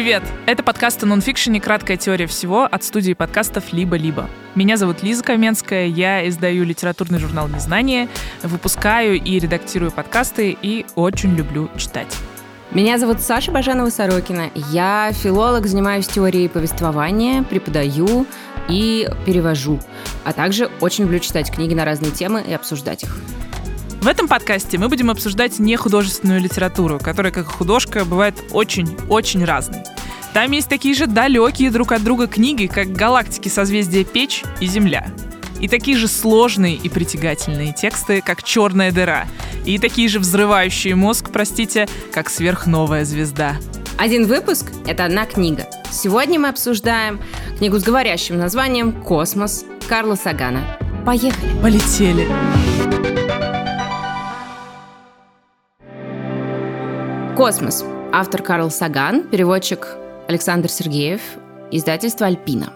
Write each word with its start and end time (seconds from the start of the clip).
Привет! 0.00 0.22
Это 0.46 0.62
подкаст 0.62 1.02
о 1.02 1.06
нонфикшене 1.06 1.60
«Краткая 1.60 1.98
теория 1.98 2.26
всего» 2.26 2.64
от 2.64 2.82
студии 2.84 3.12
подкастов 3.12 3.70
«Либо-либо». 3.70 4.30
Меня 4.54 4.78
зовут 4.78 5.02
Лиза 5.02 5.22
Каменская, 5.22 5.88
я 5.88 6.26
издаю 6.26 6.64
литературный 6.64 7.18
журнал 7.18 7.48
«Незнание», 7.48 8.08
выпускаю 8.42 9.20
и 9.20 9.38
редактирую 9.38 9.90
подкасты 9.90 10.56
и 10.62 10.86
очень 10.94 11.34
люблю 11.34 11.68
читать. 11.76 12.16
Меня 12.70 12.96
зовут 12.96 13.20
Саша 13.20 13.52
Бажанова-Сорокина. 13.52 14.50
Я 14.70 15.12
филолог, 15.12 15.66
занимаюсь 15.66 16.08
теорией 16.08 16.48
повествования, 16.48 17.42
преподаю 17.42 18.26
и 18.70 19.06
перевожу. 19.26 19.80
А 20.24 20.32
также 20.32 20.70
очень 20.80 21.04
люблю 21.04 21.18
читать 21.18 21.50
книги 21.50 21.74
на 21.74 21.84
разные 21.84 22.10
темы 22.10 22.42
и 22.48 22.54
обсуждать 22.54 23.02
их. 23.02 23.18
В 24.00 24.06
этом 24.06 24.28
подкасте 24.28 24.78
мы 24.78 24.88
будем 24.88 25.10
обсуждать 25.10 25.58
не 25.58 25.76
художественную 25.76 26.40
литературу, 26.40 26.98
которая, 26.98 27.32
как 27.32 27.46
и 27.46 27.50
художка, 27.50 28.06
бывает 28.06 28.34
очень-очень 28.50 29.44
разной. 29.44 29.82
Там 30.32 30.50
есть 30.52 30.70
такие 30.70 30.94
же 30.94 31.06
далекие 31.06 31.70
друг 31.70 31.92
от 31.92 32.02
друга 32.02 32.26
книги, 32.26 32.66
как 32.66 32.92
«Галактики 32.92 33.48
созвездия 33.48 34.04
Печь» 34.04 34.42
и 34.58 34.66
«Земля». 34.66 35.06
И 35.60 35.68
такие 35.68 35.98
же 35.98 36.08
сложные 36.08 36.76
и 36.76 36.88
притягательные 36.88 37.74
тексты, 37.74 38.22
как 38.22 38.42
«Черная 38.42 38.90
дыра». 38.90 39.26
И 39.66 39.78
такие 39.78 40.08
же 40.08 40.18
взрывающие 40.18 40.94
мозг, 40.94 41.28
простите, 41.30 41.86
как 42.10 42.30
«Сверхновая 42.30 43.04
звезда». 43.04 43.56
Один 43.98 44.26
выпуск– 44.26 44.72
это 44.86 45.04
одна 45.04 45.26
книга. 45.26 45.66
Сегодня 45.90 46.40
мы 46.40 46.48
обсуждаем 46.48 47.20
книгу 47.58 47.78
с 47.78 47.82
говорящим 47.82 48.38
названием 48.38 48.92
«Космос» 48.92 49.66
Карла 49.90 50.14
Сагана. 50.14 50.78
Поехали! 51.04 51.60
Полетели! 51.60 52.26
«Космос». 57.40 57.86
Автор 58.12 58.42
Карл 58.42 58.70
Саган, 58.70 59.22
переводчик 59.22 59.96
Александр 60.28 60.68
Сергеев, 60.68 61.22
издательство 61.70 62.26
«Альпина». 62.26 62.70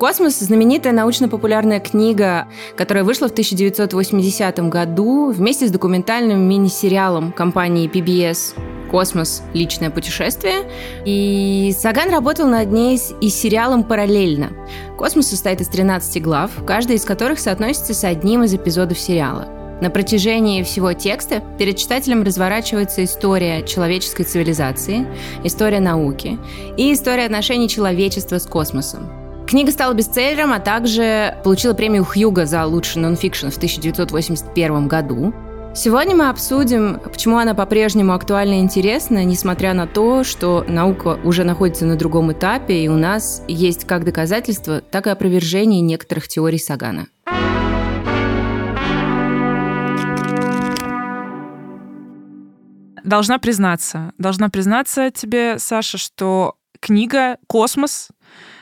«Космос»— 0.00 0.36
знаменитая 0.40 0.92
научно-популярная 0.92 1.78
книга, 1.78 2.48
которая 2.76 3.04
вышла 3.04 3.28
в 3.28 3.30
1980 3.30 4.58
году 4.70 5.30
вместе 5.30 5.68
с 5.68 5.70
документальным 5.70 6.40
мини-сериалом 6.40 7.30
компании 7.30 7.88
PBS 7.88 8.56
«Космос. 8.90 9.40
Личное 9.54 9.90
путешествие». 9.90 10.68
И 11.04 11.72
Саган 11.78 12.10
работал 12.10 12.48
над 12.48 12.72
ней 12.72 13.00
и 13.20 13.28
сериалом 13.28 13.84
параллельно. 13.84 14.50
«Космос» 14.98 15.28
состоит 15.28 15.60
из 15.60 15.68
13 15.68 16.20
глав, 16.20 16.50
каждая 16.66 16.96
из 16.96 17.04
которых 17.04 17.38
соотносится 17.38 17.94
с 17.94 18.02
одним 18.02 18.42
из 18.42 18.52
эпизодов 18.52 18.98
сериала– 18.98 19.46
на 19.80 19.90
протяжении 19.90 20.62
всего 20.62 20.92
текста 20.92 21.42
перед 21.58 21.76
читателем 21.76 22.22
разворачивается 22.22 23.04
история 23.04 23.62
человеческой 23.62 24.24
цивилизации, 24.24 25.06
история 25.44 25.80
науки 25.80 26.38
и 26.76 26.92
история 26.92 27.26
отношений 27.26 27.68
человечества 27.68 28.38
с 28.38 28.46
космосом. 28.46 29.10
Книга 29.46 29.70
стала 29.70 29.94
бестселлером, 29.94 30.52
а 30.52 30.60
также 30.60 31.38
получила 31.42 31.72
премию 31.72 32.04
Хьюга 32.04 32.44
за 32.44 32.66
лучший 32.66 33.00
нонфикшн 33.00 33.48
в 33.48 33.56
1981 33.56 34.88
году. 34.88 35.32
Сегодня 35.74 36.16
мы 36.16 36.28
обсудим, 36.28 36.98
почему 37.00 37.38
она 37.38 37.54
по-прежнему 37.54 38.12
актуальна 38.12 38.54
и 38.54 38.60
интересна, 38.60 39.24
несмотря 39.24 39.74
на 39.74 39.86
то, 39.86 40.24
что 40.24 40.64
наука 40.66 41.18
уже 41.24 41.44
находится 41.44 41.86
на 41.86 41.96
другом 41.96 42.32
этапе, 42.32 42.82
и 42.82 42.88
у 42.88 42.96
нас 42.96 43.42
есть 43.46 43.86
как 43.86 44.04
доказательства, 44.04 44.80
так 44.80 45.06
и 45.06 45.10
опровержение 45.10 45.80
некоторых 45.80 46.26
теорий 46.26 46.58
Сагана. 46.58 47.06
Должна 53.04 53.38
признаться, 53.38 54.12
должна 54.18 54.48
признаться 54.48 55.10
тебе, 55.10 55.58
Саша, 55.58 55.98
что 55.98 56.56
книга 56.80 57.38
«Космос» 57.46 58.08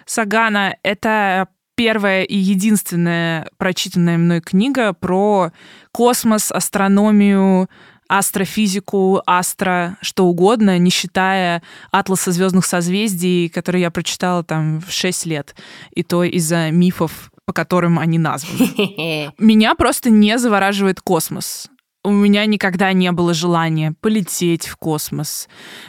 Сагана— 0.06 0.76
это 0.82 1.48
первая 1.74 2.22
и 2.22 2.36
единственная 2.36 3.48
прочитанная 3.58 4.18
мной 4.18 4.40
книга 4.40 4.92
про 4.92 5.52
космос, 5.92 6.50
астрономию, 6.50 7.68
астрофизику, 8.08 9.22
астро, 9.26 9.96
что 10.00 10.26
угодно, 10.26 10.78
не 10.78 10.90
считая 10.90 11.62
атласа 11.90 12.32
звездных 12.32 12.64
созвездий, 12.64 13.48
который 13.48 13.80
я 13.80 13.90
прочитала 13.90 14.42
там 14.42 14.80
в 14.80 14.90
6 14.90 15.26
лет, 15.26 15.54
и 15.90 16.02
то 16.02 16.24
из-за 16.24 16.70
мифов, 16.70 17.30
по 17.44 17.52
которым 17.52 17.98
они 17.98 18.18
названы. 18.18 19.32
Меня 19.38 19.74
просто 19.74 20.10
не 20.10 20.38
завораживает 20.38 21.00
космос 21.00 21.68
у 22.06 22.10
меня 22.10 22.46
никогда 22.46 22.92
не 22.92 23.10
было 23.10 23.34
желания 23.34 23.94
полететь 24.00 24.66
в 24.68 24.76
космос. 24.76 25.48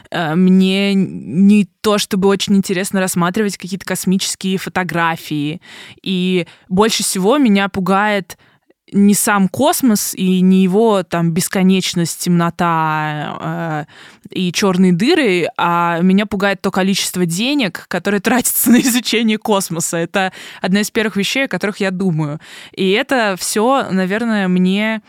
Э, 0.09 0.33
мне 0.33 0.95
не 0.95 1.67
то, 1.81 1.99
чтобы 1.99 2.27
очень 2.27 2.55
интересно 2.55 2.99
рассматривать 2.99 3.57
какие-то 3.57 3.85
космические 3.85 4.57
фотографии. 4.57 5.61
И 6.01 6.47
больше 6.69 7.03
всего 7.03 7.37
меня 7.37 7.69
пугает 7.69 8.37
не 8.91 9.13
сам 9.13 9.47
космос 9.49 10.13
и 10.15 10.41
не 10.41 10.63
его 10.63 11.03
там 11.03 11.31
бесконечность, 11.31 12.23
темнота 12.23 13.85
э, 14.31 14.35
и 14.35 14.51
черные 14.51 14.93
дыры, 14.93 15.49
а 15.57 15.99
меня 16.01 16.25
пугает 16.25 16.61
то 16.61 16.71
количество 16.71 17.25
денег, 17.25 17.85
которое 17.89 18.19
тратится 18.21 18.71
на 18.71 18.79
изучение 18.79 19.37
космоса. 19.37 19.97
Это 19.97 20.31
одна 20.61 20.81
из 20.81 20.89
первых 20.89 21.15
вещей, 21.15 21.45
о 21.45 21.49
которых 21.49 21.77
я 21.77 21.91
думаю. 21.91 22.39
И 22.71 22.89
это 22.91 23.35
все, 23.37 23.87
наверное, 23.91 24.47
мне 24.47 25.01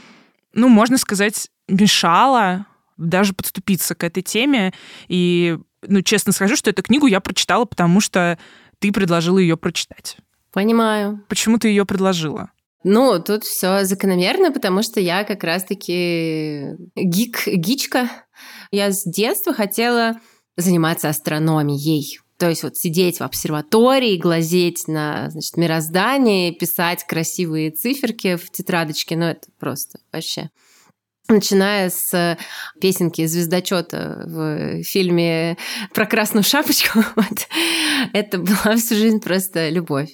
ну, 0.53 0.69
можно 0.69 0.98
сказать, 0.98 1.48
мешала 1.69 2.66
даже 2.97 3.32
подступиться 3.32 3.94
к 3.94 4.04
этой 4.04 4.22
теме. 4.22 4.72
И, 5.09 5.59
ну, 5.86 6.03
честно 6.03 6.32
скажу, 6.32 6.56
что 6.56 6.70
эту 6.70 6.82
книгу 6.82 7.06
я 7.06 7.20
прочитала, 7.20 7.64
потому 7.64 8.00
что 8.00 8.38
ты 8.78 8.92
предложила 8.92 9.38
ее 9.38 9.56
прочитать. 9.56 10.16
Понимаю. 10.53 11.25
Почему 11.28 11.59
ты 11.59 11.69
ее 11.69 11.84
предложила? 11.84 12.50
Ну, 12.84 13.20
тут 13.20 13.44
все 13.44 13.84
закономерно, 13.84 14.53
потому 14.53 14.82
что 14.82 15.00
я 15.00 15.25
как 15.25 15.44
раз-таки 15.44 16.76
гик, 16.97 17.47
гичка. 17.47 18.09
Я 18.70 18.92
с 18.92 19.03
детства 19.04 19.53
хотела 19.53 20.20
заниматься 20.56 21.09
астрономией. 21.09 22.19
То 22.38 22.49
есть 22.49 22.62
вот 22.62 22.76
сидеть 22.76 23.19
в 23.19 23.22
обсерватории, 23.22 24.16
глазеть 24.16 24.87
на 24.87 25.28
значит, 25.31 25.56
мироздание, 25.56 26.53
писать 26.53 27.04
красивые 27.04 27.72
циферки 27.72 28.37
в 28.37 28.50
тетрадочке, 28.50 29.16
ну 29.16 29.25
это 29.25 29.49
просто 29.59 29.99
вообще. 30.12 30.50
Начиная 31.27 31.91
с 31.91 32.38
песенки 32.81 33.27
звездочета 33.27 34.22
в 34.25 34.82
фильме 34.84 35.59
про 35.93 36.06
красную 36.06 36.44
шапочку, 36.44 37.00
вот, 37.16 37.48
это 38.12 38.38
была 38.38 38.77
всю 38.77 38.94
жизнь 38.94 39.21
просто 39.21 39.69
любовь. 39.69 40.10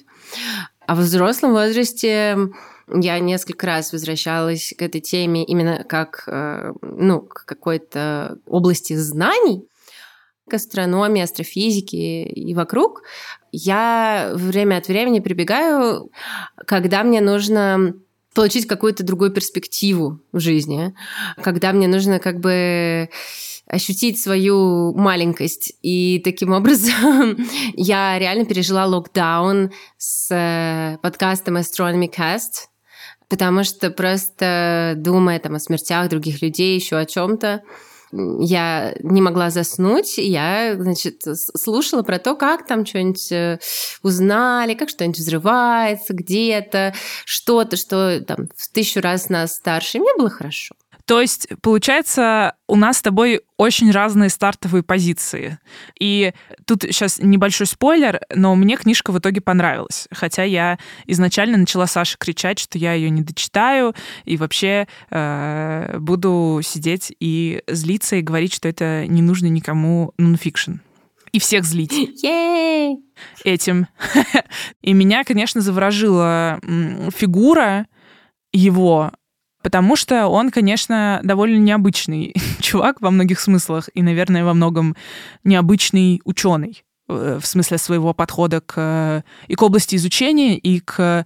А 0.87 0.95
в 0.95 0.99
взрослом 0.99 1.51
возрасте 1.51 2.37
я 2.87 3.19
несколько 3.19 3.67
раз 3.67 3.93
возвращалась 3.93 4.73
к 4.77 4.81
этой 4.81 4.99
теме 4.99 5.45
именно 5.45 5.83
как 5.83 6.23
э, 6.27 6.73
ну, 6.81 7.21
к 7.21 7.45
какой-то 7.45 8.39
области 8.45 8.93
знаний, 8.93 9.67
к 10.49 10.53
астрономии, 10.53 11.21
астрофизике 11.21 12.23
и 12.23 12.53
вокруг, 12.53 13.01
я 13.51 14.31
время 14.35 14.77
от 14.77 14.87
времени 14.87 15.19
прибегаю, 15.19 16.11
когда 16.67 17.03
мне 17.03 17.21
нужно 17.21 17.95
получить 18.33 18.67
какую-то 18.67 19.03
другую 19.03 19.31
перспективу 19.31 20.19
в 20.31 20.39
жизни, 20.39 20.93
когда 21.41 21.71
мне 21.71 21.87
нужно 21.87 22.19
как 22.19 22.39
бы 22.39 23.09
ощутить 23.67 24.21
свою 24.21 24.93
маленькость. 24.93 25.73
И 25.81 26.21
таким 26.23 26.51
образом 26.51 27.37
я 27.73 28.19
реально 28.19 28.45
пережила 28.45 28.85
локдаун 28.85 29.71
с 29.97 30.29
э, 30.31 30.97
подкастом 31.01 31.57
Astronomy 31.57 32.13
Cast, 32.13 32.67
потому 33.27 33.63
что 33.63 33.89
просто 33.89 34.93
думая 34.97 35.39
там 35.39 35.55
о 35.55 35.59
смертях 35.59 36.09
других 36.09 36.41
людей, 36.41 36.75
еще 36.75 36.97
о 36.97 37.05
чем-то, 37.05 37.63
я 38.39 38.95
не 38.99 39.21
могла 39.21 39.49
заснуть, 39.49 40.17
я, 40.17 40.75
значит, 40.77 41.23
слушала 41.55 42.03
про 42.03 42.19
то, 42.19 42.35
как 42.35 42.65
там 42.65 42.85
что-нибудь 42.85 43.31
э, 43.31 43.59
узнали, 44.03 44.73
как 44.73 44.89
что-нибудь 44.89 45.19
взрывается 45.19 46.13
где-то, 46.13 46.93
что-то, 47.25 47.77
что 47.77 48.21
там 48.21 48.47
в 48.55 48.71
тысячу 48.73 49.01
раз 49.01 49.29
нас 49.29 49.55
старше. 49.55 49.97
И 49.97 50.01
мне 50.01 50.11
было 50.17 50.29
хорошо. 50.29 50.75
То 51.05 51.21
есть, 51.21 51.47
получается, 51.61 52.55
у 52.67 52.75
нас 52.75 52.97
с 52.97 53.01
тобой 53.01 53.41
очень 53.57 53.91
разные 53.91 54.29
стартовые 54.29 54.81
позиции. 54.81 55.59
И 55.99 56.33
тут 56.65 56.81
сейчас 56.81 57.19
небольшой 57.19 57.67
спойлер, 57.67 58.21
но 58.33 58.55
мне 58.55 58.75
книжка 58.75 59.11
в 59.11 59.19
итоге 59.19 59.39
понравилась. 59.39 60.07
Хотя 60.11 60.43
я 60.43 60.79
изначально 61.05 61.57
начала 61.57 61.85
Саше 61.85 62.17
кричать, 62.17 62.57
что 62.57 62.79
я 62.79 62.93
ее 62.93 63.11
не 63.11 63.21
дочитаю, 63.21 63.93
и 64.23 64.35
вообще 64.35 64.87
э, 65.11 65.97
буду 65.99 66.61
сидеть 66.63 67.13
и 67.19 67.61
злиться 67.67 68.15
и 68.15 68.21
говорить, 68.21 68.53
что 68.53 68.67
это 68.67 69.05
не 69.07 69.21
нужно 69.21 69.45
никому 69.45 70.13
нонфикшн 70.17 70.77
и 71.35 71.39
всех 71.39 71.65
злить 71.65 71.91
Yay! 72.23 72.95
этим. 73.43 73.87
и 74.81 74.93
меня, 74.93 75.25
конечно, 75.25 75.59
заворожила 75.59 76.61
фигура 77.13 77.87
его, 78.53 79.11
потому 79.65 79.95
что 79.95 80.27
он, 80.27 80.51
конечно, 80.51 81.19
довольно 81.23 81.57
необычный 81.57 82.35
чувак 82.59 83.01
во 83.01 83.09
многих 83.09 83.39
смыслах 83.39 83.89
и, 83.95 84.03
наверное, 84.03 84.45
во 84.45 84.53
многом 84.53 84.95
необычный 85.43 86.21
ученый. 86.23 86.83
э, 87.09 87.39
в 87.41 87.47
смысле 87.47 87.79
своего 87.79 88.13
подхода 88.13 88.61
к, 88.61 89.23
и 89.47 89.55
к 89.55 89.61
области 89.63 89.95
изучения, 89.95 90.55
и 90.55 90.79
к 90.81 91.25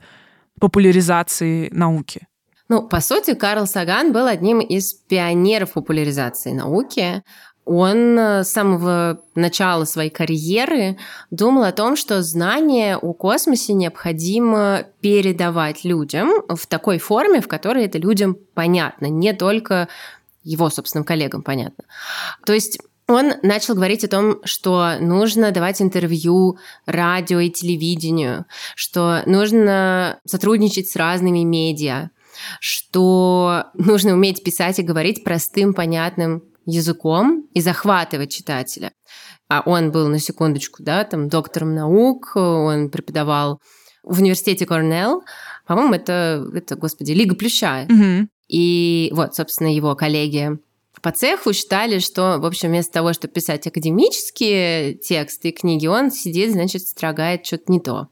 популяризации 0.58 1.68
науки? 1.74 2.30
Ну, 2.70 2.88
по 2.88 3.02
сути, 3.02 3.34
Карл 3.34 3.68
Саган 3.68 4.14
был 4.14 4.26
одним 4.26 4.62
из 4.62 4.94
пионеров 4.94 5.74
популяризации 5.74 6.54
науки. 6.54 7.24
Он 7.72 8.18
э, 8.18 8.44
с 8.44 8.52
самого 8.52 9.22
начала 9.36 9.86
своей 9.86 10.10
карьеры 10.10 10.98
думал 11.30 11.66
о 11.66 11.72
том, 11.72 11.96
что 11.96 12.24
знания 12.24 12.98
о 12.98 13.14
космосе 13.14 13.74
необходимо 13.74 14.86
передавать 15.02 15.84
людям 15.84 16.32
в 16.50 16.66
такой 16.66 16.98
форме, 16.98 17.42
в 17.42 17.48
которой 17.48 17.86
это 17.86 18.00
людям 18.00 18.36
понятно, 18.56 19.06
не 19.06 19.34
только 19.34 19.88
его 20.44 20.72
собственным 20.72 21.04
коллегам 21.04 21.44
понятно. 21.44 21.84
То 22.44 22.54
есть 22.54 22.80
он 23.08 23.34
начал 23.44 23.76
говорить 23.76 24.04
о 24.04 24.08
том, 24.08 24.40
что 24.46 24.94
нужно 25.00 25.52
давать 25.52 25.80
интервью 25.80 26.58
радио 26.88 27.38
и 27.38 27.52
телевидению, 27.52 28.46
что 28.74 29.22
нужно 29.28 30.20
сотрудничать 30.26 30.90
с 30.90 30.96
разными 30.96 31.44
медиа, 31.44 32.10
что 32.60 33.66
нужно 33.76 34.14
уметь 34.14 34.44
писать 34.44 34.80
и 34.80 34.84
говорить 34.84 35.24
простым, 35.24 35.76
понятным 35.76 36.42
языком 36.70 37.48
и 37.54 37.62
захватывать 37.62 38.32
читателя. 38.32 38.92
А 39.48 39.62
он 39.66 39.92
был, 39.92 40.08
на 40.08 40.20
секундочку, 40.20 40.84
да, 40.84 41.04
там 41.04 41.28
доктором 41.28 41.74
наук, 41.74 42.32
он 42.36 42.90
преподавал 42.90 43.60
в 44.04 44.20
университете 44.22 44.66
Корнелл. 44.66 45.24
По-моему, 45.68 45.94
это, 45.94 46.46
это, 46.54 46.76
господи, 46.76 47.12
Лига 47.12 47.36
Плюща. 47.36 47.86
Угу. 47.90 48.28
И 48.48 49.12
вот, 49.14 49.36
собственно, 49.36 49.74
его 49.74 49.96
коллеги 49.96 50.60
по 51.02 51.12
цеху 51.12 51.54
считали, 51.54 52.00
что, 52.00 52.40
в 52.40 52.46
общем, 52.46 52.70
вместо 52.70 52.94
того, 52.94 53.14
чтобы 53.14 53.34
писать 53.34 53.66
академические 53.68 54.96
тексты 54.96 55.50
и 55.50 55.52
книги, 55.52 55.88
он 55.88 56.12
сидит, 56.12 56.52
значит, 56.52 56.82
строгает 56.82 57.46
что-то 57.46 57.72
не 57.72 57.80
то. 57.80 58.08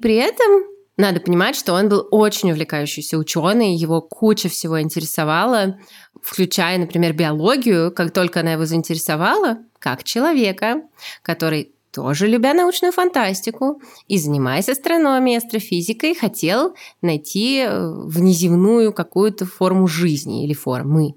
При 0.00 0.14
этом 0.16 0.73
надо 0.96 1.20
понимать, 1.20 1.56
что 1.56 1.72
он 1.72 1.88
был 1.88 2.06
очень 2.10 2.52
увлекающийся 2.52 3.18
ученый, 3.18 3.74
его 3.74 4.00
куча 4.00 4.48
всего 4.48 4.80
интересовала, 4.80 5.78
включая, 6.22 6.78
например, 6.78 7.12
биологию, 7.12 7.92
как 7.92 8.12
только 8.12 8.40
она 8.40 8.52
его 8.52 8.64
заинтересовала, 8.64 9.58
как 9.78 10.04
человека, 10.04 10.82
который 11.22 11.74
тоже 11.92 12.26
любя 12.26 12.54
научную 12.54 12.92
фантастику 12.92 13.80
и 14.08 14.18
занимаясь 14.18 14.68
астрономией, 14.68 15.38
астрофизикой, 15.38 16.14
хотел 16.14 16.74
найти 17.02 17.60
э, 17.60 17.88
внеземную 18.06 18.92
какую-то 18.92 19.46
форму 19.46 19.86
жизни 19.86 20.44
или 20.44 20.54
формы. 20.54 21.14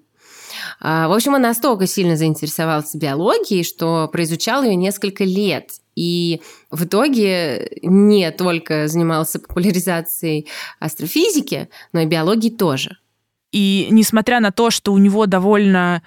А, 0.80 1.08
в 1.08 1.14
общем, 1.14 1.34
он 1.34 1.42
настолько 1.42 1.88
сильно 1.88 2.16
заинтересовался 2.16 2.98
биологией, 2.98 3.64
что 3.64 4.08
произучал 4.08 4.64
ее 4.64 4.76
несколько 4.76 5.24
лет. 5.24 5.72
И 5.98 6.42
в 6.70 6.86
итоге 6.86 7.72
не 7.82 8.30
только 8.32 8.88
занимался 8.88 9.40
популяризацией 9.40 10.48
астрофизики, 10.80 11.70
но 11.92 12.02
и 12.02 12.06
биологии 12.06 12.52
тоже. 12.52 12.98
И 13.52 13.88
несмотря 13.90 14.40
на 14.40 14.52
то, 14.52 14.70
что 14.70 14.94
у 14.94 15.00
него 15.00 15.26
довольно 15.26 16.04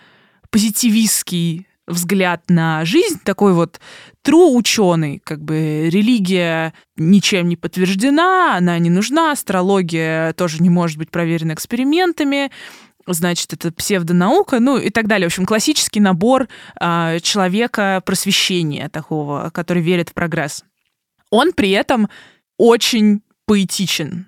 позитивистский 0.51 1.67
взгляд 1.89 2.45
на 2.49 2.85
жизнь, 2.85 3.19
такой 3.25 3.53
вот 3.53 3.81
true 4.25 4.55
ученый, 4.55 5.21
как 5.25 5.43
бы 5.43 5.89
религия 5.91 6.73
ничем 6.97 7.49
не 7.49 7.57
подтверждена, 7.57 8.57
она 8.57 8.79
не 8.79 8.91
нужна, 8.91 9.33
астрология 9.33 10.33
тоже 10.35 10.63
не 10.63 10.71
может 10.71 10.99
быть 10.99 11.11
проверена 11.11 11.55
экспериментами, 11.55 12.53
значит, 13.06 13.52
это 13.52 13.73
псевдонаука, 13.73 14.61
ну 14.61 14.79
и 14.79 14.91
так 14.91 15.06
далее. 15.06 15.29
В 15.29 15.32
общем, 15.32 15.47
классический 15.47 16.00
набор 16.00 16.49
э, 16.81 17.19
человека 17.23 18.02
просвещения 18.05 18.88
такого, 18.88 19.50
который 19.50 19.82
верит 19.82 20.11
в 20.11 20.14
прогресс. 20.14 20.64
Он 21.31 21.52
при 21.52 21.70
этом 21.70 22.08
очень 22.56 23.23
поэтичен. 23.47 24.26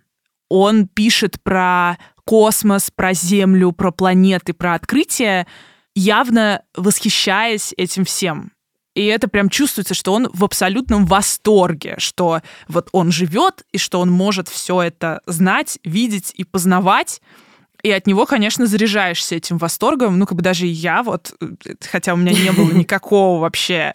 Он 0.48 0.86
пишет 0.86 1.40
про 1.42 1.98
космос, 2.24 2.90
про 2.90 3.14
Землю, 3.14 3.72
про 3.72 3.90
планеты, 3.90 4.52
про 4.52 4.74
открытия, 4.74 5.46
явно 5.94 6.62
восхищаясь 6.74 7.74
этим 7.76 8.04
всем. 8.04 8.52
И 8.94 9.04
это 9.06 9.28
прям 9.28 9.48
чувствуется, 9.48 9.94
что 9.94 10.12
он 10.12 10.28
в 10.32 10.44
абсолютном 10.44 11.06
восторге, 11.06 11.94
что 11.98 12.42
вот 12.68 12.88
он 12.92 13.10
живет 13.10 13.64
и 13.72 13.78
что 13.78 14.00
он 14.00 14.10
может 14.10 14.48
все 14.48 14.82
это 14.82 15.22
знать, 15.26 15.78
видеть 15.82 16.32
и 16.36 16.44
познавать. 16.44 17.22
И 17.82 17.90
от 17.90 18.06
него, 18.06 18.26
конечно, 18.26 18.66
заряжаешься 18.66 19.34
этим 19.34 19.58
восторгом. 19.58 20.18
Ну, 20.18 20.26
как 20.26 20.36
бы 20.36 20.42
даже 20.42 20.66
я 20.66 21.02
вот, 21.02 21.34
э, 21.40 21.74
хотя 21.90 22.14
у 22.14 22.16
меня 22.16 22.32
не 22.32 22.52
было 22.52 22.70
никакого 22.72 23.40
вообще, 23.40 23.94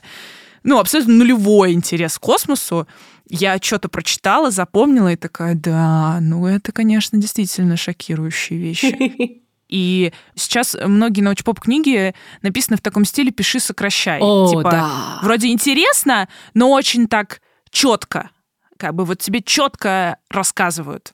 ну, 0.63 0.79
абсолютно 0.79 1.13
нулевой 1.13 1.71
интерес 1.71 2.17
к 2.17 2.21
космосу, 2.21 2.87
я 3.29 3.57
что-то 3.61 3.89
прочитала, 3.89 4.51
запомнила 4.51 5.11
и 5.11 5.15
такая, 5.15 5.55
да, 5.55 6.19
ну 6.21 6.45
это, 6.47 6.71
конечно, 6.71 7.19
действительно 7.19 7.77
шокирующие 7.77 8.59
вещи. 8.59 9.43
И 9.69 10.13
сейчас 10.33 10.77
многие 10.81 11.19
научпоп 11.19 11.59
книги 11.59 12.15
написаны 12.41 12.77
в 12.77 12.81
таком 12.81 13.03
стиле 13.03 13.31
«пиши, 13.31 13.59
сокращай». 13.59 14.19
О, 14.21 14.49
типа, 14.49 14.71
да. 14.71 15.19
вроде 15.21 15.49
интересно, 15.49 16.29
но 16.53 16.71
очень 16.71 17.09
так 17.09 17.41
четко. 17.69 18.29
Как 18.77 18.95
бы 18.95 19.03
вот 19.03 19.19
тебе 19.19 19.41
четко 19.41 20.19
рассказывают. 20.29 21.13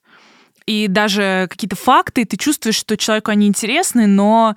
И 0.65 0.87
даже 0.87 1.47
какие-то 1.49 1.75
факты, 1.75 2.25
ты 2.25 2.37
чувствуешь, 2.37 2.75
что 2.75 2.97
человеку 2.97 3.31
они 3.31 3.47
интересны, 3.47 4.07
но 4.07 4.55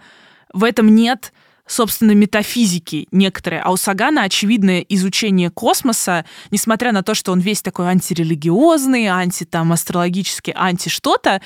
в 0.52 0.64
этом 0.64 0.94
нет 0.94 1.32
собственно, 1.68 2.12
метафизики 2.12 3.08
некоторые. 3.10 3.60
А 3.60 3.70
у 3.72 3.76
Сагана 3.76 4.22
очевидное 4.22 4.80
изучение 4.80 5.50
космоса, 5.50 6.24
несмотря 6.50 6.92
на 6.92 7.02
то, 7.02 7.14
что 7.14 7.32
он 7.32 7.40
весь 7.40 7.62
такой 7.62 7.86
антирелигиозный, 7.86 9.06
анти 9.06 9.44
там 9.44 9.72
астрологический, 9.72 10.52
анти 10.56 10.88
что-то, 10.88 11.42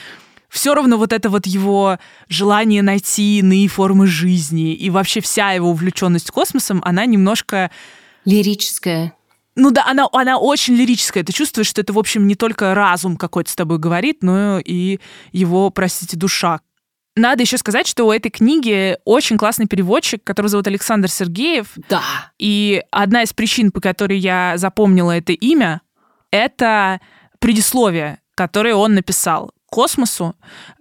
все 0.50 0.74
равно 0.74 0.98
вот 0.98 1.12
это 1.12 1.30
вот 1.30 1.46
его 1.46 1.98
желание 2.28 2.82
найти 2.82 3.38
иные 3.38 3.68
формы 3.68 4.06
жизни 4.06 4.74
и 4.74 4.90
вообще 4.90 5.20
вся 5.20 5.52
его 5.52 5.70
увлеченность 5.70 6.30
космосом, 6.30 6.82
она 6.84 7.06
немножко... 7.06 7.70
Лирическая. 8.24 9.14
Ну 9.60 9.70
да, 9.70 9.84
она, 9.86 10.08
она 10.12 10.38
очень 10.38 10.74
лирическая. 10.74 11.22
Ты 11.22 11.32
чувствуешь, 11.32 11.66
что 11.66 11.82
это, 11.82 11.92
в 11.92 11.98
общем, 11.98 12.26
не 12.26 12.34
только 12.34 12.74
разум 12.74 13.18
какой-то 13.18 13.50
с 13.50 13.54
тобой 13.54 13.78
говорит, 13.78 14.22
но 14.22 14.58
и 14.58 15.00
его, 15.32 15.68
простите, 15.68 16.16
душа. 16.16 16.60
Надо 17.14 17.42
еще 17.42 17.58
сказать, 17.58 17.86
что 17.86 18.06
у 18.06 18.10
этой 18.10 18.30
книги 18.30 18.96
очень 19.04 19.36
классный 19.36 19.66
переводчик, 19.66 20.24
который 20.24 20.46
зовут 20.46 20.66
Александр 20.66 21.10
Сергеев. 21.10 21.72
Да. 21.90 22.00
И 22.38 22.82
одна 22.90 23.22
из 23.22 23.34
причин, 23.34 23.70
по 23.70 23.82
которой 23.82 24.18
я 24.18 24.54
запомнила 24.56 25.10
это 25.10 25.34
имя, 25.34 25.82
это 26.30 26.98
предисловие, 27.38 28.20
которое 28.34 28.74
он 28.74 28.94
написал 28.94 29.52
космосу. 29.66 30.36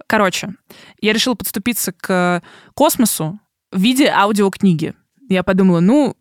Короче, 0.07 0.53
я 1.01 1.11
решила 1.11 1.35
подступиться 1.35 1.91
к 1.91 2.41
космосу 2.75 3.41
в 3.73 3.81
виде 3.81 4.07
аудиокниги. 4.07 4.93
Я 5.27 5.43
подумала, 5.43 5.81
ну, 5.81 6.15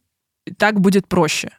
так 0.56 0.80
будет 0.80 1.06
проще. 1.06 1.52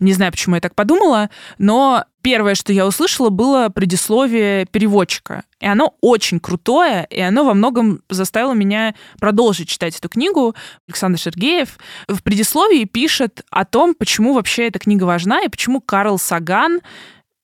Не 0.00 0.12
знаю, 0.12 0.32
почему 0.32 0.54
я 0.54 0.60
так 0.60 0.74
подумала, 0.74 1.30
но 1.58 2.04
первое, 2.22 2.54
что 2.54 2.72
я 2.72 2.86
услышала, 2.86 3.30
было 3.30 3.68
предисловие 3.68 4.66
переводчика. 4.66 5.44
И 5.60 5.66
оно 5.66 5.96
очень 6.00 6.40
крутое, 6.40 7.06
и 7.10 7.20
оно 7.20 7.44
во 7.44 7.54
многом 7.54 8.02
заставило 8.08 8.52
меня 8.52 8.94
продолжить 9.18 9.68
читать 9.68 9.96
эту 9.96 10.08
книгу. 10.08 10.54
Александр 10.86 11.18
Сергеев 11.18 11.78
в 12.06 12.22
предисловии 12.22 12.84
пишет 12.84 13.44
о 13.50 13.64
том, 13.64 13.94
почему 13.94 14.34
вообще 14.34 14.68
эта 14.68 14.78
книга 14.78 15.04
важна, 15.04 15.42
и 15.42 15.48
почему 15.48 15.80
Карл 15.80 16.18
Саган 16.18 16.80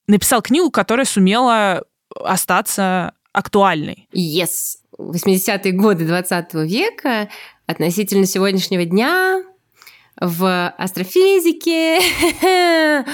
написал 0.06 0.42
книгу, 0.42 0.70
которая 0.70 1.06
сумела 1.06 1.82
остаться 2.20 3.14
актуальной. 3.32 4.08
Yes. 4.14 4.76
80-е 4.98 5.72
годы 5.72 6.06
20 6.06 6.54
века 6.54 7.28
относительно 7.66 8.26
сегодняшнего 8.26 8.84
дня 8.84 9.42
в 10.20 10.68
астрофизике 10.78 11.98